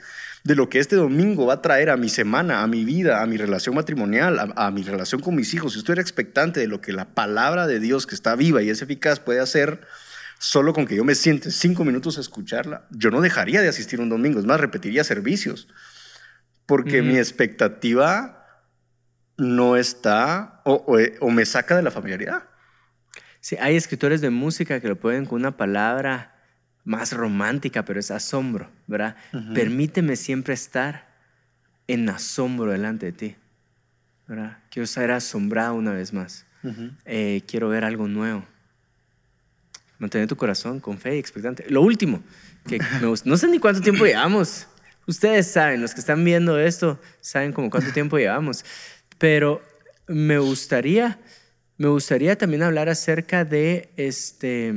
de 0.43 0.55
lo 0.55 0.69
que 0.69 0.79
este 0.79 0.95
domingo 0.95 1.45
va 1.45 1.55
a 1.55 1.61
traer 1.61 1.89
a 1.89 1.97
mi 1.97 2.07
semana, 2.07 2.63
a 2.63 2.67
mi 2.67 2.85
vida, 2.85 3.21
a 3.21 3.25
mi 3.25 3.35
relación 3.35 3.75
matrimonial, 3.75 4.53
a, 4.55 4.71
mi 4.71 4.83
relación 4.83 5.19
con 5.21 5.35
mis 5.35 5.53
hijos, 5.53 5.73
si 5.73 5.79
estuviera 5.79 6.01
expectante 6.01 6.61
de 6.61 6.67
lo 6.67 6.79
que 6.79 6.93
la 6.93 7.13
palabra 7.13 7.67
de 7.67 7.81
Dios 7.81 8.07
que 8.07 8.15
está 8.15 8.35
viva 8.35 8.63
y 8.63 8.69
es 8.69 8.81
eficaz 8.81 9.19
puede 9.19 9.41
hacer, 9.41 9.81
solo 10.39 10.73
con 10.73 10.87
que 10.87 10.95
yo 10.95 11.03
me 11.03 11.15
siente 11.15 11.51
cinco 11.51 11.83
minutos 11.83 12.17
a 12.17 12.21
escucharla, 12.21 12.87
yo 12.89 13.11
no 13.11 13.19
dejaría 13.19 13.61
de 13.61 13.67
asistir 13.67 13.99
un 13.99 14.07
domingo, 14.07 14.39
es 14.39 14.45
más, 14.45 14.61
repetiría 14.61 15.03
servicios, 15.03 15.67
porque 16.65 17.01
mi 17.01 17.17
expectativa 17.17 18.38
no 19.39 19.75
está 19.75 20.61
o, 20.65 21.31
me 21.31 21.45
saca 21.45 21.75
de 21.75 21.81
la 21.81 21.91
familiaridad. 21.91 22.43
Sí, 23.39 23.55
hay 23.59 23.75
escritores 23.75 24.21
de 24.21 24.29
música 24.29 24.79
que 24.81 24.87
lo 24.87 24.97
pueden 24.97 25.25
con 25.25 25.39
una 25.39 25.55
palabra 25.55 26.35
más 26.83 27.13
romántica, 27.13 27.85
pero 27.85 27.99
es 27.99 28.11
asombro, 28.11 28.69
¿verdad? 28.85 29.15
Permíteme 29.53 30.15
siempre 30.15 30.53
estar 30.53 31.07
en 31.87 32.09
asombro 32.09 32.71
delante 32.71 33.07
de 33.07 33.11
ti, 33.13 33.35
¿verdad? 34.27 34.57
Quiero 34.69 34.85
ser 34.85 35.11
asombrado 35.11 35.73
una 35.75 35.93
vez 35.93 36.13
más. 36.13 36.45
Eh, 37.05 37.41
quiero 37.47 37.69
ver 37.69 37.85
algo 37.85 38.07
nuevo. 38.07 38.45
Mantener 39.97 40.27
tu 40.27 40.35
corazón 40.35 40.79
con 40.79 40.97
fe 40.97 41.15
y 41.15 41.19
expectante. 41.19 41.65
Lo 41.69 41.81
último, 41.81 42.21
que 42.67 42.79
no 43.25 43.37
sé 43.37 43.47
ni 43.47 43.59
cuánto 43.59 43.81
tiempo 43.81 44.05
llevamos. 44.05 44.67
Ustedes 45.07 45.51
saben, 45.51 45.81
los 45.81 45.93
que 45.93 46.01
están 46.01 46.23
viendo 46.23 46.59
esto, 46.59 46.99
saben 47.19 47.51
como 47.51 47.69
cuánto 47.69 47.91
tiempo 47.91 48.17
llevamos. 48.17 48.63
Pero 49.19 49.61
me 50.07 50.39
gustaría, 50.39 51.19
me 51.77 51.87
gustaría 51.87 52.37
también 52.37 52.63
hablar 52.63 52.89
acerca 52.89 53.45
de 53.45 53.93
este, 53.95 54.73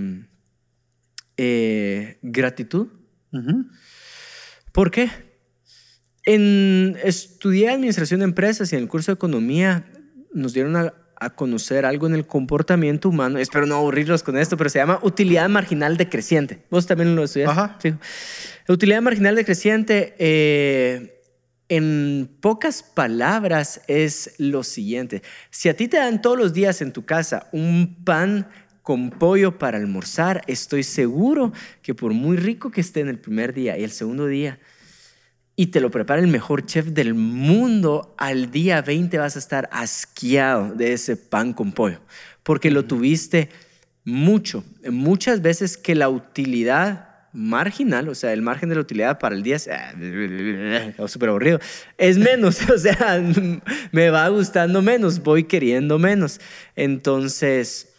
eh, 1.38 2.18
gratitud. 2.20 2.88
¿Por 4.72 4.90
qué? 4.90 5.11
En, 6.24 6.98
estudié 7.02 7.70
administración 7.70 8.20
de 8.20 8.24
empresas 8.24 8.72
y 8.72 8.76
en 8.76 8.83
el 8.83 8.88
curso 8.88 9.11
de 9.11 9.14
economía 9.14 9.87
nos 10.33 10.52
dieron 10.52 10.76
a, 10.76 10.94
conocer 11.37 11.87
algo 11.87 12.09
en 12.09 12.14
el 12.14 12.26
comportamiento 12.26 13.09
humano. 13.09 13.38
Espero 13.38 13.64
no 13.64 13.76
aburrirlos 13.76 14.24
con 14.24 14.37
esto, 14.37 14.57
pero 14.57 14.68
se 14.68 14.81
llama 14.81 14.98
utilidad 15.02 15.48
marginal 15.48 15.96
decreciente. 15.96 16.64
Vos 16.68 16.88
también 16.88 17.14
lo 17.14 17.22
estudiaste. 17.22 17.61
Ajá. 17.61 17.78
Utilidad 18.66 19.02
marginal 19.02 19.37
decreciente 19.37 20.16
eh, 20.18 21.21
en 21.74 22.28
pocas 22.40 22.82
palabras 22.82 23.80
es 23.88 24.35
lo 24.37 24.62
siguiente. 24.62 25.22
Si 25.48 25.70
a 25.70 25.74
ti 25.74 25.88
te 25.88 25.96
dan 25.96 26.20
todos 26.20 26.37
los 26.37 26.52
días 26.52 26.82
en 26.82 26.92
tu 26.92 27.06
casa 27.06 27.48
un 27.50 28.04
pan 28.04 28.46
con 28.82 29.08
pollo 29.08 29.56
para 29.56 29.78
almorzar, 29.78 30.42
estoy 30.48 30.82
seguro 30.82 31.50
que 31.80 31.94
por 31.94 32.12
muy 32.12 32.37
rico 32.37 32.70
que 32.70 32.82
esté 32.82 33.00
en 33.00 33.08
el 33.08 33.18
primer 33.18 33.54
día 33.54 33.78
y 33.78 33.85
el 33.85 33.90
segundo 33.90 34.26
día, 34.26 34.58
y 35.56 35.68
te 35.68 35.80
lo 35.80 35.90
prepara 35.90 36.20
el 36.20 36.28
mejor 36.28 36.66
chef 36.66 36.88
del 36.88 37.14
mundo, 37.14 38.14
al 38.18 38.50
día 38.50 38.82
20 38.82 39.16
vas 39.16 39.37
a 39.37 39.38
estar 39.38 39.70
asqueado 39.72 40.74
de 40.74 40.92
ese 40.92 41.16
pan 41.16 41.54
con 41.54 41.72
pollo, 41.72 42.00
porque 42.42 42.70
lo 42.70 42.85
tuviste 42.85 43.48
mucho. 44.04 44.62
Muchas 44.90 45.40
veces 45.40 45.78
que 45.78 45.94
la 45.94 46.11
utilidad 46.11 47.12
marginal, 47.33 48.09
o 48.09 48.14
sea, 48.14 48.33
el 48.33 48.42
margen 48.42 48.68
de 48.68 48.75
la 48.75 48.81
utilidad 48.83 49.18
para 49.18 49.35
el 49.35 49.42
día 49.42 49.57
es 49.57 49.68
ah, 49.68 49.95
súper 51.09 51.31
aburrido, 51.31 51.59
es 51.97 52.18
menos, 52.18 52.68
o 52.71 52.79
sea, 52.79 53.23
me 53.90 54.11
va 54.11 54.29
gustando 54.29 54.83
menos, 54.83 55.23
voy 55.23 55.45
queriendo 55.45 55.99
menos. 55.99 56.40
Entonces, 56.77 57.92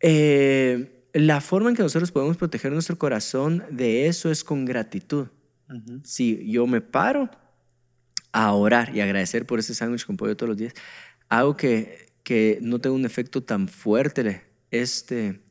eh, 0.00 1.08
la 1.12 1.40
forma 1.40 1.70
en 1.70 1.76
que 1.76 1.82
nosotros 1.82 2.12
podemos 2.12 2.36
proteger 2.36 2.72
nuestro 2.72 2.96
corazón 2.98 3.64
de 3.70 4.06
eso 4.06 4.30
es 4.30 4.44
con 4.44 4.64
gratitud. 4.64 5.28
Si 6.04 6.50
yo 6.50 6.66
me 6.66 6.80
paro 6.80 7.30
a 8.30 8.52
orar 8.52 8.94
y 8.94 9.00
agradecer 9.00 9.46
por 9.46 9.58
ese 9.58 9.74
sándwich 9.74 10.06
con 10.06 10.16
pollo 10.16 10.36
todos 10.36 10.50
los 10.50 10.58
días, 10.58 10.74
hago 11.28 11.56
que, 11.56 12.12
que 12.22 12.58
no 12.62 12.78
tenga 12.78 12.94
un 12.94 13.06
efecto 13.06 13.42
tan 13.42 13.68
fuerte 13.68 14.42
este 14.70 15.41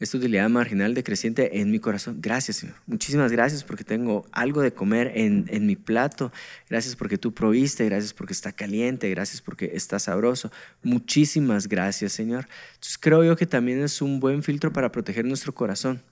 esta 0.00 0.18
utilidad 0.18 0.48
marginal 0.50 0.92
decreciente 0.92 1.60
en 1.60 1.70
mi 1.70 1.78
corazón. 1.78 2.18
Gracias, 2.20 2.58
Señor. 2.58 2.76
Muchísimas 2.86 3.30
gracias 3.30 3.62
porque 3.62 3.84
tengo 3.84 4.26
algo 4.32 4.60
de 4.60 4.72
comer 4.72 5.12
en, 5.14 5.46
en, 5.48 5.66
mi 5.66 5.76
plato. 5.76 6.32
Gracias 6.68 6.96
porque 6.96 7.16
tú 7.16 7.32
proviste. 7.32 7.84
Gracias 7.84 8.12
porque 8.12 8.32
está 8.32 8.52
caliente. 8.52 9.08
Gracias 9.10 9.40
porque 9.40 9.70
está 9.74 9.98
sabroso. 9.98 10.50
Muchísimas 10.82 11.68
gracias, 11.68 12.12
Señor. 12.12 12.48
Entonces 12.74 12.98
creo 12.98 13.22
yo 13.24 13.36
que 13.36 13.46
también 13.46 13.82
es 13.82 14.02
un 14.02 14.18
buen 14.18 14.42
filtro 14.42 14.72
para 14.72 14.90
proteger 14.90 15.24
nuestro 15.24 15.54
corazón. 15.54 16.02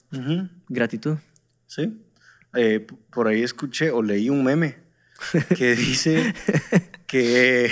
Gratitud. 0.69 1.17
Sí. 1.67 1.93
Eh, 2.55 2.87
por 3.11 3.29
ahí 3.29 3.43
escuché 3.43 3.91
o 3.91 4.03
leí 4.03 4.31
un 4.31 4.45
meme 4.45 4.77
que 5.57 5.75
dice 5.75 6.35
que... 7.07 7.71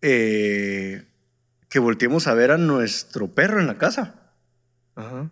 Eh, 0.00 1.07
que 1.68 1.78
volteemos 1.78 2.26
a 2.26 2.34
ver 2.34 2.50
a 2.50 2.58
nuestro 2.58 3.34
perro 3.34 3.60
en 3.60 3.66
la 3.66 3.78
casa. 3.78 4.32
Ajá. 4.94 5.30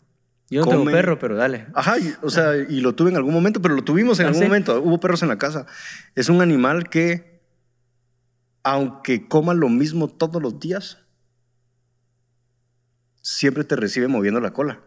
Yo 0.49 0.64
no 0.64 0.70
tengo 0.70 0.85
perro, 0.85 1.18
pero 1.18 1.35
dale. 1.35 1.66
Ajá, 1.75 1.96
o 2.22 2.31
sea, 2.31 2.57
y 2.57 2.81
lo 2.81 2.94
tuve 2.94 3.11
en 3.11 3.16
algún 3.16 3.35
momento, 3.35 3.61
pero 3.61 3.75
lo 3.75 3.83
tuvimos 3.83 4.20
en 4.20 4.27
¿Ah, 4.27 4.29
algún 4.29 4.44
momento. 4.44 4.81
Hubo 4.81 5.01
perros 5.01 5.22
en 5.22 5.29
la 5.29 5.38
casa. 5.38 5.66
Es 6.14 6.29
un 6.29 6.40
animal 6.40 6.88
que, 6.88 7.42
aunque 8.62 9.27
coma 9.27 9.55
lo 9.55 9.68
mismo 9.68 10.09
todos 10.09 10.40
los 10.40 10.61
días, 10.61 10.99
siempre 13.22 13.64
te 13.64 13.75
recibe 13.75 14.07
moviendo 14.07 14.40
la 14.40 14.53
cola. 14.53 14.83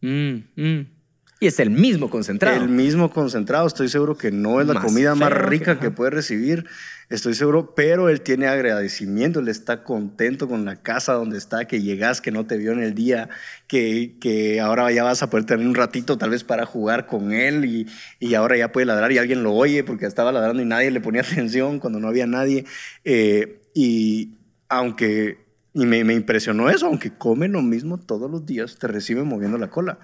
Mm, 0.00 0.44
mm. 0.54 0.93
Y 1.40 1.46
es 1.48 1.58
el 1.60 1.70
mismo 1.70 2.08
concentrado. 2.10 2.62
El 2.62 2.68
mismo 2.70 3.10
concentrado. 3.10 3.66
Estoy 3.66 3.88
seguro 3.88 4.16
que 4.16 4.30
no 4.30 4.60
es 4.60 4.66
la 4.66 4.74
Más 4.74 4.84
comida 4.84 5.14
más 5.14 5.30
rica 5.32 5.74
que- 5.74 5.86
que, 5.86 5.90
puede 5.90 6.10
recibir. 6.10 6.64
Estoy 7.10 7.34
seguro, 7.34 7.74
pero 7.74 8.08
él 8.08 8.22
tiene 8.22 8.46
agradecimiento, 8.46 9.40
él 9.40 9.48
está 9.48 9.82
contento 9.84 10.48
con 10.48 10.64
la 10.64 10.76
casa 10.76 11.12
donde 11.12 11.36
está, 11.36 11.66
que 11.66 11.82
llegas, 11.82 12.22
que 12.22 12.30
no 12.30 12.46
te 12.46 12.56
vio 12.56 12.72
en 12.72 12.82
el 12.82 12.94
día, 12.94 13.28
que, 13.66 14.16
que 14.20 14.58
ahora 14.60 14.90
ya 14.90 15.04
vas 15.04 15.22
a 15.22 15.28
poder 15.28 15.44
tener 15.44 15.66
un 15.66 15.74
ratito 15.74 16.16
tal 16.16 16.30
vez 16.30 16.44
para 16.44 16.64
jugar 16.64 17.06
con 17.06 17.32
él 17.32 17.66
y, 17.66 17.86
y 18.20 18.34
ahora 18.34 18.56
ya 18.56 18.72
puede 18.72 18.86
ladrar 18.86 19.12
y 19.12 19.18
alguien 19.18 19.42
lo 19.42 19.52
oye 19.52 19.84
porque 19.84 20.06
estaba 20.06 20.32
ladrando 20.32 20.62
y 20.62 20.66
nadie 20.66 20.90
le 20.90 21.00
ponía 21.02 21.20
atención 21.30 21.78
cuando 21.78 22.00
no 22.00 22.08
había 22.08 22.26
nadie. 22.26 22.64
Eh, 23.04 23.60
y 23.74 24.38
aunque, 24.70 25.44
y 25.74 25.84
me, 25.84 26.04
me 26.04 26.14
impresionó 26.14 26.70
eso, 26.70 26.86
aunque 26.86 27.10
come 27.10 27.48
lo 27.48 27.60
mismo 27.60 27.98
todos 27.98 28.30
los 28.30 28.46
días, 28.46 28.78
te 28.78 28.86
recibe 28.88 29.24
moviendo 29.24 29.58
la 29.58 29.68
cola. 29.68 29.98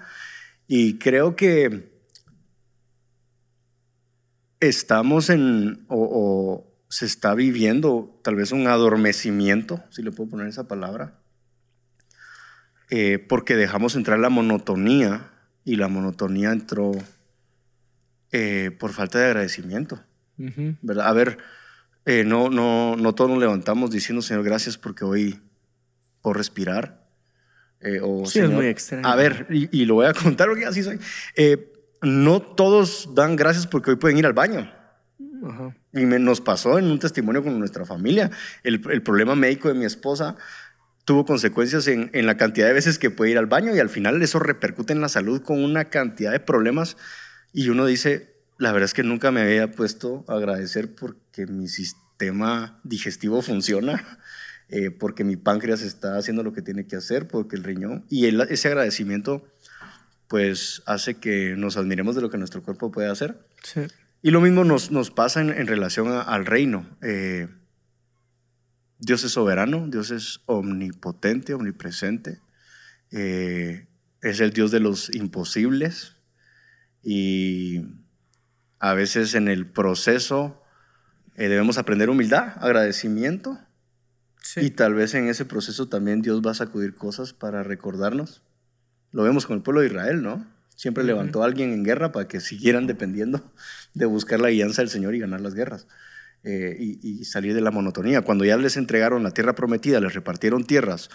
Y 0.73 0.99
creo 0.99 1.35
que 1.35 1.91
estamos 4.61 5.29
en, 5.29 5.83
o, 5.89 5.97
o 5.99 6.85
se 6.87 7.05
está 7.05 7.35
viviendo 7.35 8.17
tal 8.23 8.35
vez 8.35 8.53
un 8.53 8.67
adormecimiento, 8.67 9.83
si 9.89 10.01
le 10.01 10.13
puedo 10.13 10.29
poner 10.29 10.47
esa 10.47 10.69
palabra, 10.69 11.19
eh, 12.89 13.19
porque 13.19 13.57
dejamos 13.57 13.97
entrar 13.97 14.17
la 14.19 14.29
monotonía 14.29 15.33
y 15.65 15.75
la 15.75 15.89
monotonía 15.89 16.53
entró 16.53 16.93
eh, 18.31 18.71
por 18.79 18.93
falta 18.93 19.19
de 19.19 19.25
agradecimiento. 19.25 20.01
¿verdad? 20.37 21.09
A 21.09 21.11
ver, 21.11 21.37
eh, 22.05 22.23
no, 22.23 22.49
no, 22.49 22.95
no 22.95 23.13
todos 23.13 23.29
nos 23.29 23.41
levantamos 23.41 23.91
diciendo, 23.91 24.21
Señor, 24.21 24.45
gracias 24.45 24.77
porque 24.77 25.03
hoy 25.03 25.41
puedo 26.21 26.35
respirar. 26.35 27.00
Eh, 27.81 27.99
o, 28.01 28.25
Sí, 28.25 28.39
es 28.39 28.49
muy 28.49 28.67
extraño. 28.67 29.07
A 29.07 29.15
ver, 29.15 29.47
y, 29.49 29.69
y 29.75 29.85
lo 29.85 29.95
voy 29.95 30.05
a 30.05 30.13
contar 30.13 30.47
porque 30.47 30.65
así 30.65 30.83
soy. 30.83 30.99
Eh, 31.35 31.71
no 32.01 32.41
todos 32.41 33.09
dan 33.13 33.35
gracias 33.35 33.67
porque 33.67 33.91
hoy 33.91 33.97
pueden 33.97 34.17
ir 34.17 34.25
al 34.25 34.33
baño. 34.33 34.71
Ajá. 35.43 35.75
Y 35.93 36.05
me, 36.05 36.19
nos 36.19 36.41
pasó 36.41 36.79
en 36.79 36.85
un 36.85 36.99
testimonio 36.99 37.43
con 37.43 37.57
nuestra 37.59 37.85
familia. 37.85 38.31
El, 38.63 38.81
el 38.89 39.01
problema 39.01 39.35
médico 39.35 39.67
de 39.67 39.73
mi 39.73 39.85
esposa 39.85 40.35
tuvo 41.05 41.25
consecuencias 41.25 41.87
en, 41.87 42.09
en 42.13 42.25
la 42.25 42.37
cantidad 42.37 42.67
de 42.67 42.73
veces 42.73 42.99
que 42.99 43.09
puede 43.09 43.31
ir 43.31 43.37
al 43.37 43.47
baño 43.47 43.75
y 43.75 43.79
al 43.79 43.89
final 43.89 44.21
eso 44.21 44.39
repercute 44.39 44.93
en 44.93 45.01
la 45.01 45.09
salud 45.09 45.41
con 45.41 45.63
una 45.63 45.85
cantidad 45.85 46.31
de 46.31 46.39
problemas. 46.39 46.97
Y 47.53 47.69
uno 47.69 47.85
dice, 47.85 48.35
la 48.57 48.71
verdad 48.71 48.85
es 48.85 48.93
que 48.93 49.03
nunca 49.03 49.31
me 49.31 49.41
había 49.41 49.71
puesto 49.71 50.23
a 50.27 50.35
agradecer 50.35 50.93
porque 50.93 51.47
mi 51.47 51.67
sistema 51.67 52.79
digestivo 52.83 53.41
funciona, 53.41 54.19
eh, 54.71 54.89
porque 54.91 55.23
mi 55.23 55.35
páncreas 55.35 55.81
está 55.81 56.17
haciendo 56.17 56.43
lo 56.43 56.53
que 56.53 56.61
tiene 56.61 56.87
que 56.87 56.95
hacer, 56.95 57.27
porque 57.27 57.55
el 57.55 57.63
riñón. 57.63 58.05
Y 58.09 58.25
el- 58.25 58.41
ese 58.41 58.67
agradecimiento 58.69 59.45
pues 60.27 60.81
hace 60.85 61.15
que 61.15 61.55
nos 61.57 61.75
admiremos 61.75 62.15
de 62.15 62.21
lo 62.21 62.29
que 62.29 62.37
nuestro 62.37 62.63
cuerpo 62.63 62.89
puede 62.89 63.09
hacer. 63.09 63.45
Sí. 63.63 63.81
Y 64.21 64.31
lo 64.31 64.39
mismo 64.39 64.63
nos, 64.63 64.89
nos 64.89 65.11
pasa 65.11 65.41
en, 65.41 65.49
en 65.49 65.67
relación 65.67 66.07
a- 66.07 66.21
al 66.21 66.45
reino. 66.45 66.87
Eh, 67.01 67.49
Dios 68.97 69.23
es 69.23 69.31
soberano, 69.33 69.87
Dios 69.89 70.11
es 70.11 70.39
omnipotente, 70.45 71.53
omnipresente. 71.53 72.39
Eh, 73.11 73.87
es 74.21 74.39
el 74.39 74.51
Dios 74.53 74.71
de 74.71 74.79
los 74.79 75.13
imposibles. 75.13 76.15
Y 77.03 77.81
a 78.79 78.93
veces 78.93 79.33
en 79.35 79.47
el 79.47 79.65
proceso 79.65 80.61
eh, 81.35 81.49
debemos 81.49 81.77
aprender 81.77 82.09
humildad, 82.09 82.53
agradecimiento. 82.61 83.59
Sí. 84.41 84.61
Y 84.61 84.71
tal 84.71 84.93
vez 84.95 85.13
en 85.13 85.27
ese 85.27 85.45
proceso 85.45 85.87
también 85.87 86.21
Dios 86.21 86.41
va 86.45 86.51
a 86.51 86.55
sacudir 86.55 86.95
cosas 86.95 87.33
para 87.33 87.63
recordarnos. 87.63 88.41
Lo 89.11 89.23
vemos 89.23 89.45
con 89.45 89.57
el 89.57 89.63
pueblo 89.63 89.81
de 89.81 89.87
Israel, 89.87 90.21
¿no? 90.23 90.45
Siempre 90.75 91.03
levantó 91.03 91.43
a 91.43 91.45
alguien 91.45 91.71
en 91.73 91.83
guerra 91.83 92.11
para 92.11 92.27
que 92.27 92.39
siguieran 92.39 92.87
dependiendo 92.87 93.51
de 93.93 94.05
buscar 94.05 94.39
la 94.39 94.49
guianza 94.49 94.81
del 94.81 94.89
Señor 94.89 95.15
y 95.15 95.19
ganar 95.19 95.41
las 95.41 95.53
guerras. 95.53 95.87
eh, 96.43 96.75
y, 96.79 97.21
y 97.21 97.25
salir 97.25 97.53
de 97.53 97.61
la 97.61 97.71
monotonía. 97.71 98.21
Cuando 98.23 98.45
ya 98.45 98.57
les 98.57 98.77
entregaron 98.77 99.23
la 99.23 99.31
tierra 99.31 99.53
prometida, 99.55 99.99
les 99.99 100.13
repartieron 100.13 100.63
tierras, 100.65 101.09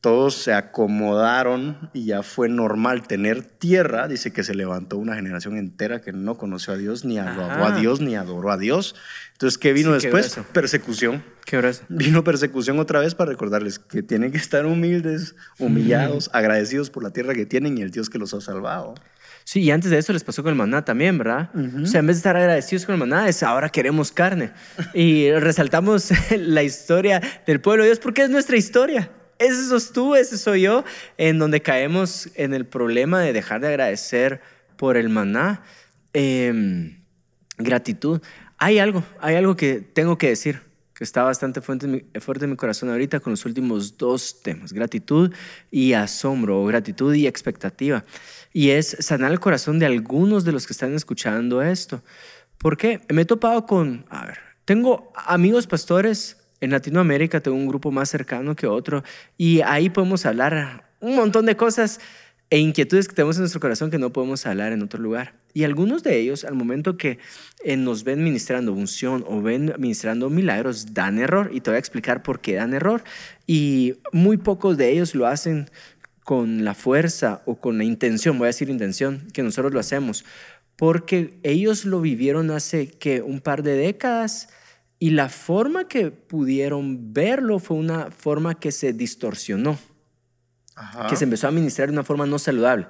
todos 0.00 0.34
se 0.34 0.52
acomodaron 0.52 1.90
y 1.92 2.04
ya 2.06 2.22
fue 2.22 2.48
normal 2.48 3.06
tener 3.06 3.42
tierra. 3.42 4.08
Dice 4.08 4.32
que 4.32 4.44
se 4.44 4.54
levantó 4.54 4.98
una 4.98 5.16
generación 5.16 5.56
entera 5.56 6.00
que 6.00 6.12
no 6.12 6.36
conoció 6.36 6.74
a 6.74 6.76
Dios, 6.76 7.04
ni 7.04 7.18
alabó 7.18 7.42
Ajá. 7.66 7.74
a 7.76 7.80
Dios, 7.80 8.00
ni 8.00 8.14
adoró 8.14 8.50
a 8.52 8.56
Dios. 8.56 8.94
Entonces, 9.32 9.58
¿qué 9.58 9.72
vino 9.72 9.98
Sí, 9.98 10.06
después? 10.06 10.38
Persecución 10.52 11.24
Qué 11.44 11.56
grueso. 11.58 11.82
vino 11.88 12.22
persecución 12.24 12.78
otra 12.78 13.00
vez 13.00 13.14
para 13.14 13.30
recordarles 13.30 13.78
que 13.78 14.02
tienen 14.02 14.30
que 14.32 14.38
estar 14.38 14.64
humildes, 14.66 15.34
humillados, 15.58 16.30
agradecidos 16.32 16.90
por 16.90 17.02
la 17.02 17.10
tierra 17.10 17.34
que 17.34 17.46
tienen 17.46 17.76
y 17.78 17.82
el 17.82 17.90
Dios 17.90 18.08
que 18.08 18.18
los 18.18 18.32
ha 18.34 18.40
salvado. 18.40 18.94
Sí, 19.44 19.60
y 19.60 19.70
antes 19.70 19.90
de 19.92 19.98
eso 19.98 20.12
les 20.12 20.24
pasó 20.24 20.42
con 20.42 20.50
el 20.50 20.56
maná 20.56 20.84
también, 20.84 21.18
¿verdad? 21.18 21.50
O 21.82 21.86
sea, 21.86 22.00
en 22.00 22.06
vez 22.08 22.16
de 22.16 22.18
estar 22.18 22.36
agradecidos 22.36 22.84
con 22.84 22.94
el 22.94 22.98
maná, 22.98 23.28
es 23.28 23.42
ahora 23.44 23.68
queremos 23.68 24.10
carne. 24.12 24.52
Y 24.94 25.30
resaltamos 25.32 26.10
la 26.36 26.62
historia 26.64 27.20
del 27.46 27.60
pueblo 27.60 27.84
de 27.84 27.90
Dios 27.90 27.98
porque 28.00 28.22
es 28.22 28.30
nuestra 28.30 28.56
historia. 28.56 29.10
Ese 29.38 29.68
sos 29.68 29.92
tú, 29.92 30.14
ese 30.14 30.38
soy 30.38 30.62
yo, 30.62 30.84
en 31.18 31.38
donde 31.38 31.62
caemos 31.62 32.30
en 32.34 32.54
el 32.54 32.66
problema 32.66 33.20
de 33.20 33.32
dejar 33.32 33.60
de 33.60 33.68
agradecer 33.68 34.40
por 34.76 34.96
el 34.96 35.08
maná. 35.08 35.62
Em, 36.12 37.04
gratitud. 37.58 38.22
Hay 38.58 38.78
algo, 38.78 39.04
hay 39.20 39.36
algo 39.36 39.56
que 39.56 39.80
tengo 39.80 40.16
que 40.16 40.28
decir, 40.28 40.62
que 40.94 41.04
está 41.04 41.22
bastante 41.22 41.60
fuerte 41.60 41.86
en, 41.86 41.92
mi, 41.92 42.20
fuerte 42.20 42.44
en 42.46 42.52
mi 42.52 42.56
corazón 42.56 42.88
ahorita 42.88 43.20
con 43.20 43.32
los 43.32 43.44
últimos 43.44 43.98
dos 43.98 44.40
temas, 44.42 44.72
gratitud 44.72 45.32
y 45.70 45.92
asombro, 45.92 46.62
o 46.62 46.64
gratitud 46.64 47.14
y 47.14 47.26
expectativa. 47.26 48.04
Y 48.52 48.70
es 48.70 48.96
sanar 49.00 49.30
el 49.30 49.40
corazón 49.40 49.78
de 49.78 49.86
algunos 49.86 50.44
de 50.44 50.52
los 50.52 50.66
que 50.66 50.72
están 50.72 50.94
escuchando 50.94 51.60
esto. 51.60 52.02
¿Por 52.56 52.78
qué? 52.78 53.02
Me 53.10 53.22
he 53.22 53.26
topado 53.26 53.66
con, 53.66 54.06
a 54.08 54.24
ver, 54.24 54.38
tengo 54.64 55.12
amigos 55.14 55.66
pastores 55.66 56.38
en 56.60 56.70
Latinoamérica, 56.70 57.40
tengo 57.40 57.56
un 57.56 57.68
grupo 57.68 57.90
más 57.90 58.08
cercano 58.08 58.56
que 58.56 58.66
otro, 58.66 59.04
y 59.36 59.60
ahí 59.60 59.90
podemos 59.90 60.26
hablar 60.26 60.84
un 61.00 61.16
montón 61.16 61.46
de 61.46 61.56
cosas 61.56 62.00
e 62.48 62.58
inquietudes 62.58 63.08
que 63.08 63.14
tenemos 63.14 63.36
en 63.36 63.42
nuestro 63.42 63.60
corazón 63.60 63.90
que 63.90 63.98
no 63.98 64.12
podemos 64.12 64.46
hablar 64.46 64.72
en 64.72 64.82
otro 64.82 65.00
lugar. 65.00 65.34
Y 65.52 65.64
algunos 65.64 66.02
de 66.02 66.18
ellos, 66.18 66.44
al 66.44 66.54
momento 66.54 66.96
que 66.96 67.18
eh, 67.64 67.76
nos 67.76 68.04
ven 68.04 68.22
ministrando 68.22 68.72
unción 68.72 69.24
o 69.26 69.42
ven 69.42 69.74
ministrando 69.78 70.30
milagros, 70.30 70.94
dan 70.94 71.18
error. 71.18 71.50
Y 71.52 71.60
te 71.60 71.70
voy 71.70 71.76
a 71.76 71.80
explicar 71.80 72.22
por 72.22 72.40
qué 72.40 72.54
dan 72.54 72.72
error. 72.72 73.02
Y 73.46 73.94
muy 74.12 74.36
pocos 74.36 74.76
de 74.76 74.92
ellos 74.92 75.14
lo 75.14 75.26
hacen 75.26 75.70
con 76.22 76.64
la 76.64 76.74
fuerza 76.74 77.42
o 77.46 77.56
con 77.56 77.78
la 77.78 77.84
intención, 77.84 78.38
voy 78.38 78.46
a 78.46 78.48
decir 78.48 78.68
intención, 78.68 79.26
que 79.32 79.42
nosotros 79.42 79.72
lo 79.72 79.80
hacemos. 79.80 80.24
Porque 80.76 81.38
ellos 81.42 81.84
lo 81.84 82.00
vivieron 82.00 82.50
hace 82.50 82.88
que 82.88 83.22
un 83.22 83.40
par 83.40 83.62
de 83.62 83.76
décadas 83.76 84.50
y 84.98 85.10
la 85.10 85.28
forma 85.28 85.88
que 85.88 86.10
pudieron 86.10 87.12
verlo 87.12 87.58
fue 87.58 87.76
una 87.76 88.10
forma 88.10 88.58
que 88.58 88.72
se 88.72 88.92
distorsionó 88.92 89.78
Ajá. 90.74 91.08
que 91.08 91.16
se 91.16 91.24
empezó 91.24 91.46
a 91.46 91.50
administrar 91.50 91.88
de 91.88 91.92
una 91.92 92.04
forma 92.04 92.26
no 92.26 92.38
saludable, 92.38 92.86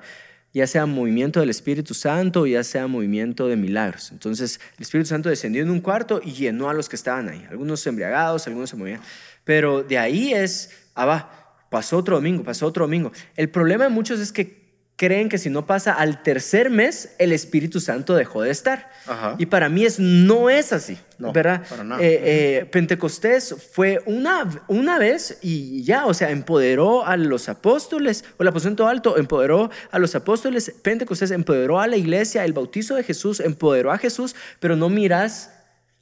ya 0.53 0.66
sea 0.66 0.87
movimiento 0.87 1.40
del 1.40 1.51
Espíritu 1.51 1.95
Santo 1.95 2.42
o 2.42 2.47
ya 2.47 2.64
sea 2.64 2.87
movimiento 2.87 3.49
de 3.49 3.57
milagros. 3.57 4.11
Entonces, 4.11 4.61
el 4.77 4.83
Espíritu 4.83 5.09
Santo 5.09 5.29
descendió 5.29 5.62
en 5.62 5.71
un 5.71 5.81
cuarto 5.81 6.21
y 6.25 6.33
llenó 6.33 6.69
a 6.69 6.75
los 6.75 6.88
que 6.88 6.97
estaban 6.97 7.29
ahí, 7.29 7.47
algunos 7.51 7.87
embriagados, 7.87 8.47
algunos 8.47 8.71
se 8.71 8.77
movían. 8.77 9.01
Pero 9.45 9.83
de 9.85 9.99
ahí 9.99 10.33
es, 10.33 10.71
ah, 10.95 11.07
va, 11.07 11.57
pasó 11.71 11.97
otro 11.97 12.16
domingo, 12.16 12.42
pasó 12.42 12.66
otro 12.66 12.85
domingo. 12.85 13.12
El 13.37 13.51
problema 13.51 13.85
de 13.85 13.90
muchos 13.90 14.19
es 14.19 14.33
que 14.33 14.66
creen 14.97 15.29
que 15.29 15.37
si 15.37 15.51
no 15.51 15.67
pasa 15.67 15.93
al 15.93 16.23
tercer 16.23 16.71
mes, 16.71 17.11
el 17.19 17.33
Espíritu 17.33 17.81
Santo 17.81 18.15
dejó 18.15 18.41
de 18.43 18.51
estar. 18.51 18.91
Ajá. 19.07 19.35
Y 19.39 19.45
para 19.47 19.69
mí 19.69 19.85
es, 19.85 20.01
no 20.01 20.49
es 20.49 20.73
así, 20.73 20.99
No, 21.19 21.33
¿verdad? 21.33 21.63
para 21.69 21.85
nada. 21.85 22.03
Eh, 22.03 22.21
eh, 22.63 22.65
Pentecostés 22.65 23.55
fue 23.75 24.01
una, 24.07 24.49
una 24.69 24.99
vez 24.99 25.39
y 25.43 25.83
ya, 25.85 26.07
o 26.07 26.15
sea, 26.15 26.31
empoderó 26.31 27.05
a 27.05 27.17
los 27.19 27.49
apóstoles, 27.51 28.25
o 28.39 28.43
el 28.43 28.49
aposento 28.49 28.89
alto 28.89 29.19
empoderó 29.19 29.71
a 29.91 29.99
los 29.99 30.15
apóstoles, 30.15 30.73
Pentecostés 30.83 31.31
empoderó 31.31 31.79
a 31.79 31.87
la 31.87 31.97
iglesia, 31.99 32.45
el 32.47 32.55
bautizo 32.55 32.95
de 32.95 33.03
Jesús 33.05 33.41
empoderó 33.41 33.93
a 33.93 33.99
Jesús, 33.99 34.35
pero 34.61 34.77
no 34.77 34.89
miras 34.89 35.53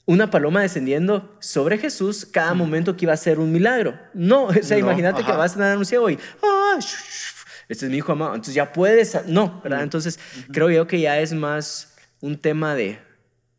una 0.07 0.31
paloma 0.31 0.61
descendiendo 0.61 1.35
sobre 1.41 1.79
Jesús 1.79 2.27
cada 2.31 2.53
momento 2.55 2.95
que 2.97 3.07
iba 3.07 3.15
a 3.15 3.17
ser 3.17 3.39
un 3.41 3.51
milagro. 3.51 3.99
No, 4.13 4.45
o 4.45 4.53
sea, 4.53 4.77
No, 4.79 4.85
imagínate 4.85 5.25
que 5.25 5.33
vas 5.33 5.53
a 5.53 5.57
tener 5.57 5.79
un 5.79 5.87
ciego 5.87 6.11
y, 6.11 6.17
sh- 6.17 7.34
este 7.69 7.87
es 7.87 7.91
mi 7.91 7.99
hijo 7.99 8.13
amado, 8.13 8.35
entonces 8.35 8.55
ya 8.55 8.73
puedes, 8.73 9.27
no, 9.27 9.61
¿verdad? 9.63 9.83
Entonces 9.83 10.19
creo 10.53 10.71
yo 10.71 10.87
que 10.87 11.01
ya 11.01 11.19
es 11.21 11.33
más 11.33 11.97
un 12.21 12.39
tema 12.39 12.75
de 12.75 12.99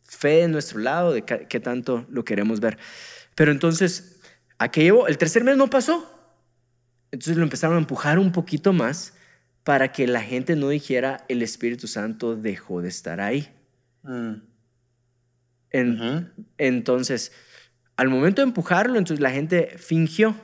fe 0.04 0.42
de 0.42 0.48
nuestro 0.48 0.80
lado, 0.80 1.14
de 1.14 1.24
qué 1.24 1.60
tanto 1.60 2.06
lo 2.10 2.24
queremos 2.24 2.60
ver. 2.60 2.78
Pero 3.36 3.52
entonces, 3.52 4.20
¿a 4.58 4.70
qué 4.70 4.84
llevo? 4.84 5.08
El 5.08 5.18
tercer 5.18 5.44
mes 5.44 5.58
no 5.58 5.70
pasó. 5.70 6.12
Entonces 7.12 7.38
lo 7.38 7.44
empezaron 7.44 7.76
a 7.76 7.80
empujar 7.80 8.20
un 8.20 8.32
poquito 8.32 8.74
más 8.74 9.14
para 9.64 9.92
que 9.92 10.08
la 10.08 10.22
gente 10.22 10.56
no 10.56 10.70
dijera 10.70 11.26
el 11.28 11.42
Espíritu 11.42 11.88
Santo 11.88 12.36
dejó 12.36 12.82
de 12.82 12.90
estar 12.90 13.20
ahí. 13.20 13.50
Mm. 14.04 14.34
En-. 15.72 16.32
Entonces, 16.58 17.32
al 17.98 18.10
momento 18.10 18.42
de 18.42 18.48
empujarlo, 18.48 18.98
entonces 18.98 19.22
la 19.22 19.32
gente 19.32 19.76
fingió. 19.78 20.36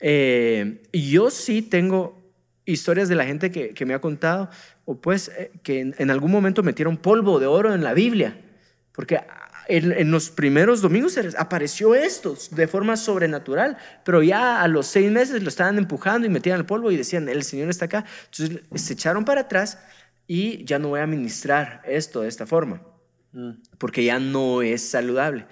Eh, 0.00 0.82
y 0.92 1.10
yo 1.10 1.30
sí 1.30 1.62
tengo 1.62 2.25
historias 2.66 3.08
de 3.08 3.14
la 3.14 3.24
gente 3.24 3.50
que, 3.50 3.72
que 3.72 3.86
me 3.86 3.94
ha 3.94 4.00
contado, 4.00 4.50
o 4.84 5.00
pues 5.00 5.28
eh, 5.28 5.52
que 5.62 5.80
en, 5.80 5.94
en, 5.98 6.10
algún 6.10 6.30
momento 6.30 6.62
metieron 6.62 6.96
polvo 6.98 7.38
de 7.38 7.46
oro 7.46 7.72
en 7.72 7.82
la 7.82 7.94
Biblia, 7.94 8.38
porque 8.92 9.20
en, 9.68 9.92
en, 9.92 10.10
los 10.10 10.30
primeros 10.30 10.82
domingos 10.82 11.18
apareció 11.38 11.94
esto 11.94 12.36
de 12.50 12.68
forma 12.68 12.96
sobrenatural, 12.96 13.78
pero 14.04 14.22
ya 14.22 14.62
a 14.62 14.68
los 14.68 14.86
seis 14.86 15.10
meses 15.10 15.42
lo 15.42 15.48
estaban 15.48 15.78
empujando 15.78 16.26
y 16.26 16.30
metían 16.30 16.58
el 16.58 16.66
polvo 16.66 16.90
y 16.90 16.96
decían, 16.96 17.28
el 17.28 17.42
Señor 17.42 17.70
está 17.70 17.86
acá. 17.86 18.04
Entonces 18.30 18.60
se 18.74 18.92
echaron 18.92 19.24
para 19.24 19.42
atrás 19.42 19.78
y 20.26 20.64
ya 20.64 20.78
no 20.78 20.88
voy 20.88 21.00
a 21.00 21.06
ministrar 21.06 21.82
esto 21.86 22.22
de 22.22 22.28
esta 22.28 22.46
forma, 22.46 22.82
mm. 23.32 23.50
porque 23.78 24.04
ya 24.04 24.18
no 24.18 24.62
es 24.62 24.82
saludable. 24.88 25.46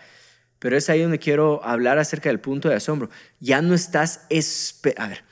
Pero 0.58 0.76
es 0.76 0.88
ahí 0.88 1.02
donde 1.02 1.18
quiero 1.18 1.62
hablar 1.62 1.98
acerca 1.98 2.30
del 2.30 2.40
punto 2.40 2.68
de 2.68 2.76
asombro. 2.76 3.10
Ya 3.38 3.60
no 3.60 3.74
estás... 3.74 4.26
A 4.96 5.08
ver, 5.08 5.22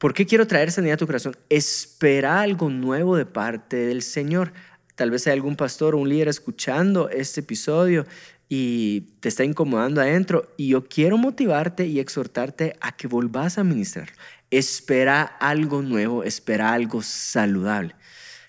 ¿por 0.00 0.14
qué 0.14 0.26
quiero 0.26 0.46
traer 0.46 0.72
sanidad 0.72 0.94
a 0.94 0.96
tu 0.96 1.06
corazón? 1.06 1.36
Espera 1.50 2.40
algo 2.40 2.70
nuevo 2.70 3.16
de 3.16 3.26
parte 3.26 3.76
del 3.76 4.02
Señor. 4.02 4.52
Tal 4.96 5.10
vez 5.10 5.26
hay 5.26 5.34
algún 5.34 5.56
pastor 5.56 5.94
o 5.94 5.98
un 5.98 6.08
líder 6.08 6.28
escuchando 6.28 7.10
este 7.10 7.40
episodio 7.40 8.06
y 8.48 9.02
te 9.20 9.28
está 9.28 9.44
incomodando 9.44 10.00
adentro. 10.00 10.54
Y 10.56 10.68
yo 10.68 10.86
quiero 10.86 11.18
motivarte 11.18 11.86
y 11.86 12.00
exhortarte 12.00 12.76
a 12.80 12.96
que 12.96 13.08
volvás 13.08 13.58
a 13.58 13.64
ministrar. 13.64 14.08
Espera 14.50 15.22
algo 15.22 15.82
nuevo, 15.82 16.24
espera 16.24 16.72
algo 16.72 17.02
saludable. 17.02 17.94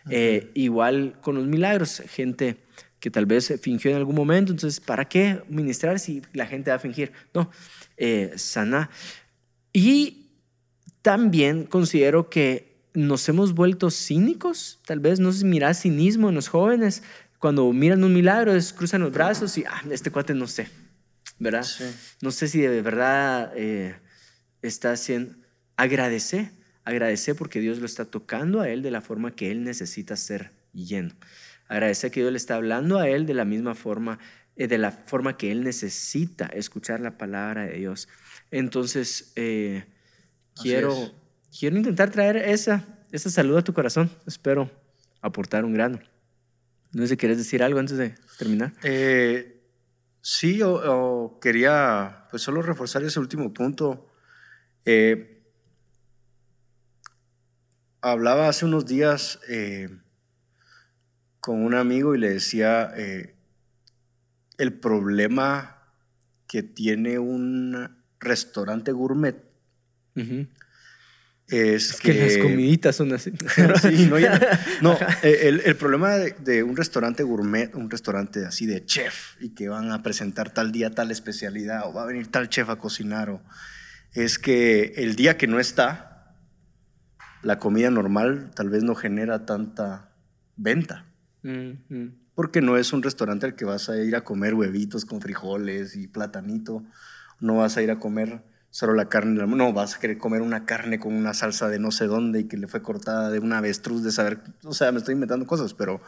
Eh, 0.10 0.52
igual 0.54 1.20
con 1.22 1.36
los 1.36 1.46
milagros, 1.46 2.02
gente 2.10 2.58
que 3.02 3.12
tal 3.12 3.26
vez 3.26 3.54
fingió 3.62 3.92
en 3.92 3.98
algún 3.98 4.16
momento, 4.16 4.54
entonces, 4.54 4.80
¿para 4.80 5.06
qué 5.06 5.42
ministrar 5.50 6.00
si 6.00 6.22
la 6.34 6.46
gente 6.46 6.72
va 6.72 6.78
a 6.78 6.80
fingir? 6.80 7.12
No, 7.34 7.52
eh, 7.98 8.32
sana. 8.38 8.90
Y 9.74 10.21
también 11.02 11.66
considero 11.66 12.30
que 12.30 12.72
nos 12.94 13.28
hemos 13.30 13.54
vuelto 13.54 13.90
cínicos, 13.90 14.80
tal 14.86 15.00
vez, 15.00 15.20
no 15.20 15.32
si 15.32 15.46
mirás 15.46 15.82
cinismo 15.82 16.30
en 16.30 16.36
los 16.36 16.48
jóvenes, 16.48 17.04
cuando 17.40 17.72
miran 17.74 18.04
un 18.04 18.14
milagro, 18.14 18.54
es, 18.54 18.74
cruzan 18.74 19.02
los 19.02 19.12
brazos 19.12 19.58
y, 19.58 19.64
ah, 19.66 19.82
este 19.90 20.12
cuate 20.12 20.34
no 20.34 20.48
sé, 20.48 20.68
¿verdad? 21.40 21.66
No 22.22 22.32
sé 22.32 22.48
si 22.48 22.62
de 22.62 22.82
verdad 22.82 23.52
eh, 23.56 23.96
está 24.62 24.92
haciendo, 24.92 25.36
agradece, 25.76 26.52
agradece 26.84 27.34
porque 27.34 27.60
Dios 27.60 27.80
lo 27.80 27.86
está 27.86 28.06
tocando 28.06 28.62
a 28.62 28.70
él 28.70 28.84
de 28.84 28.92
la 28.92 29.02
forma 29.02 29.36
que 29.36 29.50
él 29.52 29.64
necesita 29.64 30.16
ser 30.18 30.52
lleno. 30.74 31.16
Agradece 31.68 32.12
que 32.12 32.20
Dios 32.20 32.32
le 32.32 32.38
está 32.38 32.56
hablando 32.56 33.00
a 33.00 33.08
él 33.08 33.26
de 33.26 33.34
la 33.34 33.46
misma 33.46 33.74
forma, 33.74 34.20
eh, 34.56 34.68
de 34.68 34.78
la 34.78 34.92
forma 34.92 35.38
que 35.38 35.52
él 35.52 35.64
necesita 35.64 36.46
escuchar 36.48 37.00
la 37.00 37.18
palabra 37.18 37.66
de 37.66 37.78
Dios. 37.78 38.10
Entonces, 38.52 39.32
eh, 39.36 39.86
quiero, 40.62 41.12
quiero 41.58 41.78
intentar 41.78 42.12
traer 42.12 42.38
esa, 42.38 42.86
esa 43.12 43.30
salud 43.30 43.58
a 43.58 43.64
tu 43.64 43.74
corazón. 43.74 44.10
Espero 44.26 44.70
aportar 45.22 45.66
un 45.66 45.74
grano. 45.74 46.00
No 46.94 47.04
sé 47.04 47.10
si 47.10 47.18
quieres 47.18 47.38
decir 47.38 47.64
algo 47.64 47.80
antes 47.80 47.98
de 47.98 48.16
terminar. 48.38 48.74
Eh, 48.84 49.62
sí, 50.22 50.62
o, 50.64 51.40
quería 51.42 52.28
pues 52.30 52.44
solo 52.44 52.62
reforzar 52.62 53.04
ese 53.04 53.20
último 53.20 53.54
punto. 53.54 54.08
hablaba 58.02 58.50
hace 58.50 58.66
unos 58.66 58.86
días 58.86 59.40
con 61.42 61.64
un 61.66 61.74
amigo 61.74 62.16
y 62.16 62.20
le 62.20 62.30
decía 62.30 62.94
eh, 62.96 63.36
el 64.58 64.74
problema 64.74 65.84
que 66.48 66.64
tiene 66.64 67.20
un 67.20 67.98
restaurante 68.20 68.92
gourmet. 68.92 69.51
Es, 71.52 72.00
que, 72.00 72.14
las 72.14 72.38
comiditas 72.38 72.96
son 72.96 73.12
así. 73.14 73.32
no, 74.82 74.98
eh, 75.22 75.60
el, 75.66 75.76
problema 75.76 76.16
de, 76.16 76.64
un 76.64 76.78
restaurante 76.78 77.24
gourmet, 77.24 77.76
un 77.76 77.90
restaurante 77.90 78.46
así 78.46 78.66
de 78.66 78.86
chef 78.86 79.36
y 79.42 79.50
que 79.50 79.68
van 79.68 79.92
a 79.92 80.02
presentar 80.02 80.54
tal 80.54 80.72
día 80.72 80.92
tal 80.92 81.12
especialidad 81.12 81.82
o 81.86 81.94
va 81.94 82.04
a 82.04 82.06
venir 82.06 82.28
tal 82.28 82.48
chef 82.48 82.70
a 82.70 82.78
cocinar, 82.78 83.30
o, 83.30 83.42
es 84.14 84.40
que 84.40 84.94
el 84.96 85.18
día 85.18 85.38
que 85.38 85.48
no 85.48 85.60
está, 85.60 86.38
la 87.44 87.58
comida 87.58 87.90
normal 87.90 88.52
tal 88.56 88.70
vez 88.70 88.84
no 88.84 88.96
genera 88.96 89.46
tanta 89.46 90.14
venta. 90.56 91.06
Porque 92.34 92.62
no 92.62 92.78
es 92.78 92.94
un 92.94 93.04
restaurante 93.04 93.46
al 93.46 93.56
que 93.56 93.66
vas 93.66 93.90
a 93.90 93.98
ir 93.98 94.16
a 94.16 94.24
comer 94.24 94.54
huevitos 94.54 95.04
con 95.04 95.20
frijoles 95.20 95.98
y 95.98 96.08
platanito. 96.08 96.84
No 97.42 97.58
vas 97.58 97.76
a 97.76 97.82
ir 97.82 97.92
a 97.92 98.00
comer 98.00 98.42
solo 98.72 98.94
la 98.94 99.10
carne. 99.10 99.46
No, 99.46 99.74
vas 99.74 99.96
a 99.96 100.00
querer 100.00 100.18
comer 100.18 100.42
una 100.42 100.66
carne 100.66 101.00
con 101.00 101.14
una 101.14 101.34
salsa 101.36 101.68
de 101.68 101.78
no 101.78 101.92
sé 101.92 102.08
dónde 102.08 102.40
y 102.40 102.44
que 102.46 102.58
le 102.58 102.68
fue 102.68 102.82
cortada 102.82 103.30
de 103.30 103.40
una 103.40 103.60
avestruz 103.60 104.04
de 104.04 104.12
saber. 104.12 104.40
O 104.64 104.74
sea, 104.74 104.92
me 104.92 104.98
estoy 104.98 105.14
inventando 105.14 105.46
cosas, 105.46 105.76
pero. 105.76 106.02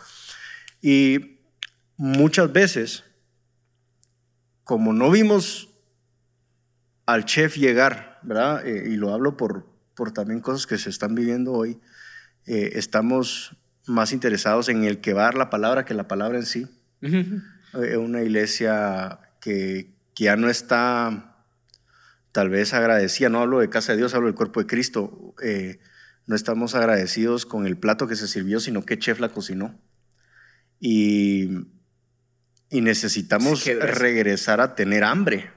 Y 0.81 1.39
muchas 1.97 2.51
veces, 2.51 3.03
como 4.63 4.93
no 4.93 5.11
vimos 5.11 5.69
al 7.05 7.25
chef 7.25 7.57
llegar, 7.57 8.19
¿verdad? 8.23 8.65
Eh, 8.65 8.89
y 8.89 8.95
lo 8.95 9.13
hablo 9.13 9.37
por, 9.37 9.67
por 9.93 10.11
también 10.11 10.39
cosas 10.39 10.65
que 10.65 10.77
se 10.77 10.89
están 10.89 11.15
viviendo 11.15 11.51
hoy, 11.51 11.79
eh, 12.45 12.71
estamos 12.73 13.57
más 13.85 14.13
interesados 14.13 14.69
en 14.69 14.85
el 14.85 15.01
que 15.01 15.13
va 15.13 15.23
a 15.23 15.25
dar 15.25 15.35
la 15.35 15.49
palabra 15.49 15.85
que 15.85 15.93
la 15.93 16.07
palabra 16.07 16.37
en 16.37 16.45
sí. 16.45 16.67
Eh, 17.01 17.97
una 17.97 18.21
iglesia 18.21 19.19
que, 19.41 19.91
que, 20.13 20.23
ya 20.23 20.37
no 20.37 20.49
está 20.49 21.32
tal 22.33 22.49
vez 22.49 22.73
agradecida, 22.73 23.29
no 23.29 23.39
hablo 23.39 23.59
de 23.59 23.69
casa 23.69 23.93
de 23.93 23.99
Dios, 23.99 24.13
hablo 24.13 24.27
del 24.27 24.35
cuerpo 24.35 24.59
de 24.59 24.67
Cristo, 24.67 25.33
eh, 25.41 25.79
no 26.25 26.35
estamos 26.35 26.75
agradecidos 26.75 27.45
con 27.45 27.65
el 27.65 27.77
plato 27.77 28.07
que 28.07 28.17
se 28.17 28.27
sirvió, 28.27 28.59
sino 28.59 28.83
que 28.83 28.99
chef 28.99 29.21
la 29.21 29.29
cocinó. 29.29 29.79
Y, 30.81 31.49
y 32.69 32.81
necesitamos 32.81 33.65
regresar 33.65 34.59
a 34.59 34.75
tener 34.75 35.05
hambre. 35.05 35.51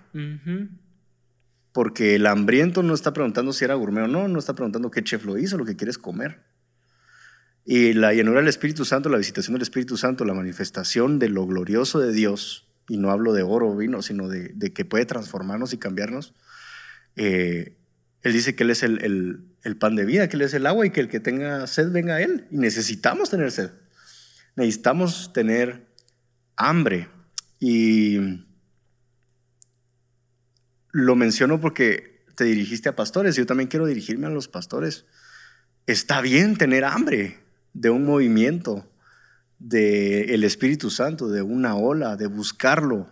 Porque 1.73 2.15
el 2.15 2.27
hambriento 2.27 2.83
no 2.83 2.95
está 2.95 3.13
preguntando 3.13 3.53
si 3.53 3.65
era 3.65 3.75
gourmet 3.75 4.05
o 4.05 4.09
no, 4.09 4.29
no 4.29 4.39
está 4.39 4.55
preguntando 4.55 4.91
qué 4.91 5.03
chef 5.03 5.25
lo 5.25 5.37
hizo, 5.39 5.59
lo 5.59 5.65
que 5.65 5.77
quieres 5.77 5.99
comer. 5.99 6.45
Y 7.65 7.95
la 7.95 8.15
llenura 8.15 8.39
del 8.39 8.49
Espíritu 8.49 8.85
Santo, 8.85 9.09
la 9.09 9.19
visitación 9.19 9.55
del 9.55 9.63
Espíritu 9.63 9.97
Santo, 9.97 10.25
la 10.25 10.35
manifestación 10.35 11.19
de 11.19 11.29
lo 11.29 11.47
glorioso 11.47 11.99
de 11.99 12.13
Dios, 12.13 12.69
y 12.89 12.97
no 12.97 13.11
hablo 13.11 13.33
de 13.33 13.43
oro 13.43 13.71
o 13.71 13.77
vino, 13.77 14.03
sino 14.03 14.29
de, 14.29 14.55
que 14.73 14.85
puede 14.85 15.05
transformarnos 15.05 15.73
y 15.73 15.79
cambiarnos. 15.79 16.33
Eh, 17.17 17.77
él 18.23 18.33
dice 18.33 18.55
que 18.55 18.65
Él 18.65 18.71
es 18.71 18.83
el, 18.83 19.45
el, 19.63 19.77
pan 19.77 19.97
de 19.97 20.05
vida, 20.05 20.29
que 20.29 20.37
Él 20.37 20.43
es 20.43 20.55
el 20.55 20.67
agua 20.67 20.87
y 20.87 20.91
que 20.91 21.01
el 21.01 21.09
que 21.09 21.21
tenga 21.21 21.67
sed 21.67 21.91
venga 21.91 22.17
a 22.17 22.23
Él. 22.23 22.47
Y 22.51 22.59
necesitamos 22.59 23.31
tener 23.31 23.51
sed. 23.51 23.71
Necesitamos 24.57 25.33
tener 25.33 25.87
hambre. 26.57 27.09
Y 27.61 28.19
lo 30.91 31.15
menciono 31.15 31.61
porque 31.61 32.25
te 32.35 32.45
dirigiste 32.45 32.89
a 32.89 32.97
pastores. 32.97 33.37
Yo 33.37 33.47
también 33.47 33.69
quiero 33.69 33.87
dirigirme 33.87 34.27
a 34.27 34.31
los 34.31 34.49
pastores. 34.49 35.05
Está 35.87 36.21
bien 36.21 36.57
tener 36.57 36.85
hambre 36.85 37.39
de 37.73 37.91
un 37.91 38.05
movimiento 38.05 38.91
del 39.59 40.45
Espíritu 40.45 40.91
Santo, 40.91 41.29
de 41.29 41.43
una 41.43 41.77
ola, 41.77 42.17
de 42.17 42.27
buscarlo. 42.27 43.09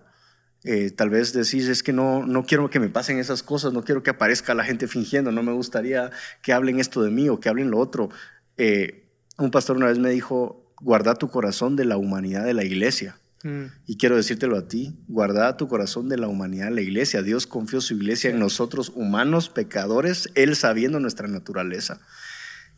Eh, 0.65 0.91
tal 0.91 1.11
vez 1.11 1.35
decís, 1.35 1.69
es 1.69 1.83
que 1.83 1.93
no, 1.93 2.27
no 2.27 2.45
quiero 2.45 2.71
que 2.71 2.81
me 2.81 2.89
pasen 2.89 3.19
esas 3.19 3.43
cosas, 3.43 3.75
no 3.75 3.85
quiero 3.85 4.03
que 4.03 4.11
aparezca 4.11 4.55
la 4.55 4.65
gente 4.65 4.89
fingiendo, 4.89 5.31
no 5.31 5.43
me 5.43 5.53
gustaría 5.53 6.11
que 6.43 6.55
hablen 6.55 6.81
esto 6.81 7.03
de 7.03 7.11
mí 7.11 7.29
o 7.29 7.39
que 7.39 7.51
hablen 7.51 7.71
lo 7.71 7.79
otro. 7.79 8.09
Eh, 8.57 9.11
un 9.37 9.51
pastor 9.51 9.77
una 9.77 9.87
vez 9.87 9.99
me 9.99 10.11
dijo, 10.11 10.73
guarda 10.81 11.17
tu 11.17 11.29
corazón 11.29 11.77
de 11.77 11.85
la 11.85 11.99
humanidad 11.99 12.45
de 12.45 12.55
la 12.55 12.65
iglesia. 12.65 13.19
Mm. 13.43 13.65
Y 13.87 13.99
quiero 13.99 14.17
decírtelo 14.17 14.57
a 14.57 14.67
ti, 14.67 14.97
guarda 15.07 15.59
tu 15.59 15.69
corazón 15.69 16.09
de 16.09 16.17
la 16.17 16.29
humanidad 16.29 16.67
de 16.67 16.75
la 16.77 16.81
iglesia. 16.81 17.23
Dios 17.23 17.47
confió 17.47 17.83
su 17.83 17.93
iglesia 17.95 18.31
en 18.31 18.39
nosotros, 18.39 18.91
humanos, 18.95 19.51
pecadores, 19.51 20.31
Él 20.35 20.57
sabiendo 20.57 20.99
nuestra 20.99 21.29
naturaleza. 21.29 22.01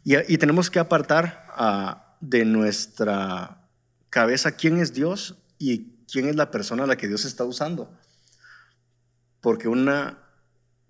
Y, 0.03 0.39
tenemos 0.39 0.71
que 0.71 0.79
apartar 0.79 1.47
ah, 1.51 2.17
de 2.21 2.45
nuestra 2.45 3.69
cabeza 4.11 4.53
quién 4.53 4.79
es 4.79 4.93
Dios 4.93 5.37
y 5.59 5.96
quién 6.11 6.29
es 6.29 6.37
la 6.37 6.51
persona 6.51 6.85
a 6.85 6.87
la 6.87 6.97
que 6.97 7.09
Dios 7.09 7.25
está 7.25 7.45
usando. 7.45 7.93
Porque 9.41 9.69
una 9.69 10.23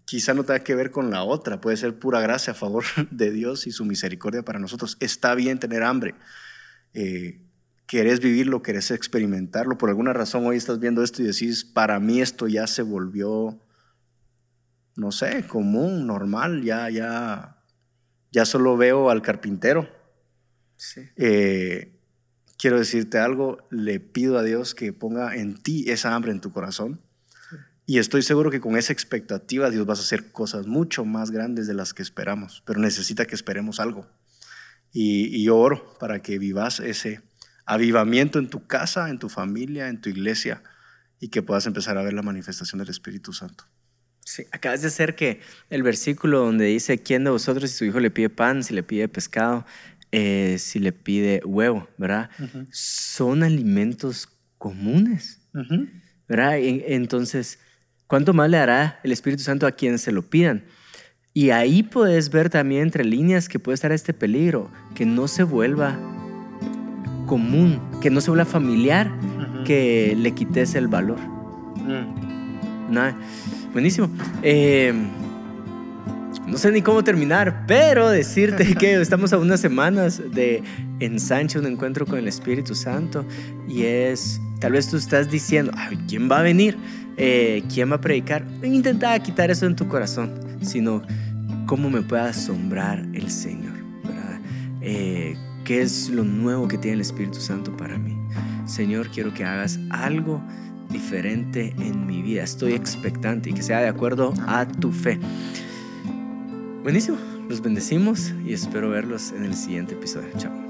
quizá 0.05 0.35
no 0.35 0.44
tenga 0.44 0.61
que 0.61 0.74
ver 0.74 0.90
con 0.90 1.10
la 1.10 1.25
otra, 1.25 1.60
puede 1.60 1.77
ser 1.77 1.98
pura 1.98 2.21
gracia 2.21 2.52
a 2.52 2.56
favor 2.56 2.85
de 3.10 3.31
Dios 3.31 3.67
y 3.67 3.73
su 3.73 3.85
misericordia 3.85 4.42
para 4.42 4.58
nosotros. 4.58 4.96
Está 5.00 5.35
bien 5.35 5.58
tener 5.58 5.83
hambre. 5.83 6.14
Eh, 6.94 7.40
querés 7.87 8.21
vivirlo, 8.21 8.62
querés 8.62 8.90
experimentarlo. 8.90 9.79
Por 9.79 9.88
alguna 9.88 10.12
razón 10.12 10.46
hoy 10.46 10.56
estás 10.56 10.79
viendo 10.79 11.02
esto 11.02 11.23
y 11.23 11.27
decís, 11.27 11.64
para 11.64 12.00
mí 12.00 12.21
esto 12.21 12.46
ya 12.48 12.67
se 12.67 12.83
volvió, 12.83 13.60
no 14.96 15.12
sé, 15.12 15.46
común, 15.46 16.06
normal, 16.06 16.62
ya, 16.62 16.88
ya 16.88 17.56
ya 18.37 18.44
solo 18.44 18.77
veo 18.77 19.08
al 19.08 19.23
carpintero. 19.23 19.88
Eh, 21.17 21.96
quiero 22.59 22.79
decirte 22.79 23.19
algo, 23.19 23.67
le 23.71 24.00
pido 24.00 24.38
a 24.38 24.42
Dios 24.42 24.75
que 24.75 24.92
ponga 24.92 25.37
en 25.37 25.63
ti 25.63 25.90
esa 25.90 26.15
hambre 26.15 26.33
en 26.33 26.40
tu 26.40 26.52
corazón. 26.52 27.00
Y 27.88 27.98
estoy 27.98 28.23
seguro 28.23 28.50
que 28.50 28.61
con 28.61 28.77
esa 28.77 28.92
expectativa 28.92 29.71
Dios 29.71 29.88
va 29.88 29.92
a 29.92 29.96
hacer 29.96 30.33
cosas 30.33 30.67
mucho 30.67 31.04
más 31.04 31.31
grandes 31.31 31.67
de 31.67 31.75
las 31.75 31.94
que 31.94 32.02
esperamos, 32.02 32.63
pero 32.67 32.81
necesita 32.81 33.27
que 33.27 33.37
esperemos 33.37 33.79
algo. 33.79 34.09
Y, 34.92 35.37
y 35.37 35.48
oro 35.48 35.96
para 36.00 36.21
que 36.21 36.38
vivas 36.38 36.81
ese 36.81 37.23
avivamiento 37.65 38.38
en 38.38 38.48
tu 38.48 38.67
casa, 38.67 39.11
en 39.11 39.19
tu 39.19 39.29
familia, 39.29 39.88
en 39.88 40.00
tu 40.00 40.09
iglesia 40.09 40.63
y 41.21 41.29
que 41.29 41.42
puedas 41.42 41.67
empezar 41.67 41.98
a 41.98 42.02
ver 42.02 42.13
la 42.13 42.23
manifestación 42.23 42.79
del 42.79 42.88
Espíritu 42.88 43.33
Santo. 43.33 43.65
Sí, 44.25 44.44
acabas 44.50 44.83
de 44.83 44.88
hacer 44.88 45.15
que 45.15 45.40
el 45.71 45.85
versículo 45.85 46.40
donde 46.40 46.65
dice, 46.65 46.98
¿quién 46.98 47.23
de 47.23 47.31
vosotros 47.31 47.71
si 47.71 47.77
su 47.77 47.85
hijo 47.85 48.00
le 48.00 48.11
pide 48.11 48.29
pan, 48.29 48.65
si 48.65 48.75
le 48.75 48.83
pide 48.83 49.07
pescado, 49.07 49.65
eh, 50.19 50.56
si 50.58 50.79
le 50.79 50.92
pide 50.92 51.42
huevo, 51.44 51.87
¿verdad? 51.98 52.31
Son 52.71 53.42
alimentos 53.42 54.27
comunes, 54.56 55.46
¿verdad? 56.27 56.56
Entonces, 56.58 57.58
¿cuánto 58.06 58.33
más 58.33 58.48
le 58.48 58.56
hará 58.56 58.98
el 59.02 59.12
Espíritu 59.12 59.42
Santo 59.42 59.67
a 59.67 59.73
quienes 59.73 60.00
se 60.00 60.12
lo 60.12 60.23
pidan? 60.23 60.64
Y 61.35 61.50
ahí 61.50 61.83
puedes 61.83 62.31
ver 62.31 62.48
también 62.48 62.85
entre 62.85 63.04
líneas 63.04 63.46
que 63.46 63.58
puede 63.58 63.75
estar 63.75 63.92
este 63.92 64.14
peligro, 64.14 64.71
que 64.94 65.04
no 65.04 65.29
se 65.29 65.42
vuelva 65.42 65.98
común, 67.27 67.79
que 68.00 68.08
no 68.08 68.23
se 68.23 68.31
vuelva 68.31 68.46
familiar, 68.46 69.12
que 69.67 70.17
le 70.17 70.33
quites 70.33 70.77
el 70.77 70.88
valor. 70.88 71.21
Mm. 71.21 72.90
Nada. 72.90 73.19
Buenísimo. 73.75 74.08
Eh, 74.42 74.94
no 76.47 76.59
sé 76.59 76.71
ni 76.71 76.83
cómo 76.83 77.03
terminar, 77.03 77.65
pero 77.67 78.09
decirte 78.09 78.75
que 78.79 79.01
estamos 79.01 79.33
a 79.33 79.38
unas 79.38 79.61
semanas 79.61 80.23
de 80.33 80.63
ensanche, 81.01 81.59
un 81.59 81.67
encuentro 81.67 82.07
con 82.07 82.19
el 82.19 82.29
Espíritu 82.29 82.75
Santo 82.75 83.25
y 83.69 83.85
es, 83.85 84.40
tal 84.61 84.73
vez 84.73 84.88
tú 84.88 84.97
estás 84.97 85.31
diciendo, 85.31 85.73
¿quién 86.09 86.31
va 86.31 86.40
a 86.40 86.42
venir? 86.42 86.77
Eh, 87.17 87.65
¿Quién 87.73 87.90
va 87.90 87.97
a 87.97 88.01
predicar? 88.01 88.44
Intenta 88.63 89.19
quitar 89.21 89.51
eso 89.51 89.67
en 89.67 89.75
tu 89.75 89.88
corazón, 89.88 90.33
sino 90.63 91.03
cómo 91.67 91.90
me 91.90 92.03
puede 92.03 92.23
asombrar 92.23 93.05
el 93.15 93.31
Señor, 93.31 93.75
eh, 94.81 95.37
¿Qué 95.65 95.83
es 95.83 96.11
lo 96.11 96.23
nuevo 96.23 96.69
que 96.69 96.79
tiene 96.79 96.94
el 96.94 97.01
Espíritu 97.01 97.40
Santo 97.40 97.77
para 97.77 97.99
mí? 97.99 98.17
Señor, 98.67 99.09
quiero 99.09 99.35
que 99.35 99.44
hagas 99.44 99.81
algo 99.90 100.40
diferente 100.90 101.75
en 101.81 102.07
mi 102.07 102.23
vida. 102.23 102.44
Estoy 102.44 102.75
expectante 102.75 103.51
y 103.51 103.53
que 103.53 103.63
sea 103.63 103.81
de 103.81 103.88
acuerdo 103.88 104.33
a 104.47 104.65
tu 104.69 104.92
fe. 104.92 105.19
Buenísimo, 106.87 107.19
los 107.49 107.63
bendecimos 107.63 108.33
y 108.45 108.53
espero 108.53 108.91
verlos 108.91 109.33
en 109.33 109.43
el 109.43 109.57
siguiente 109.57 109.95
episodio. 109.95 110.29
Chao. 110.39 110.65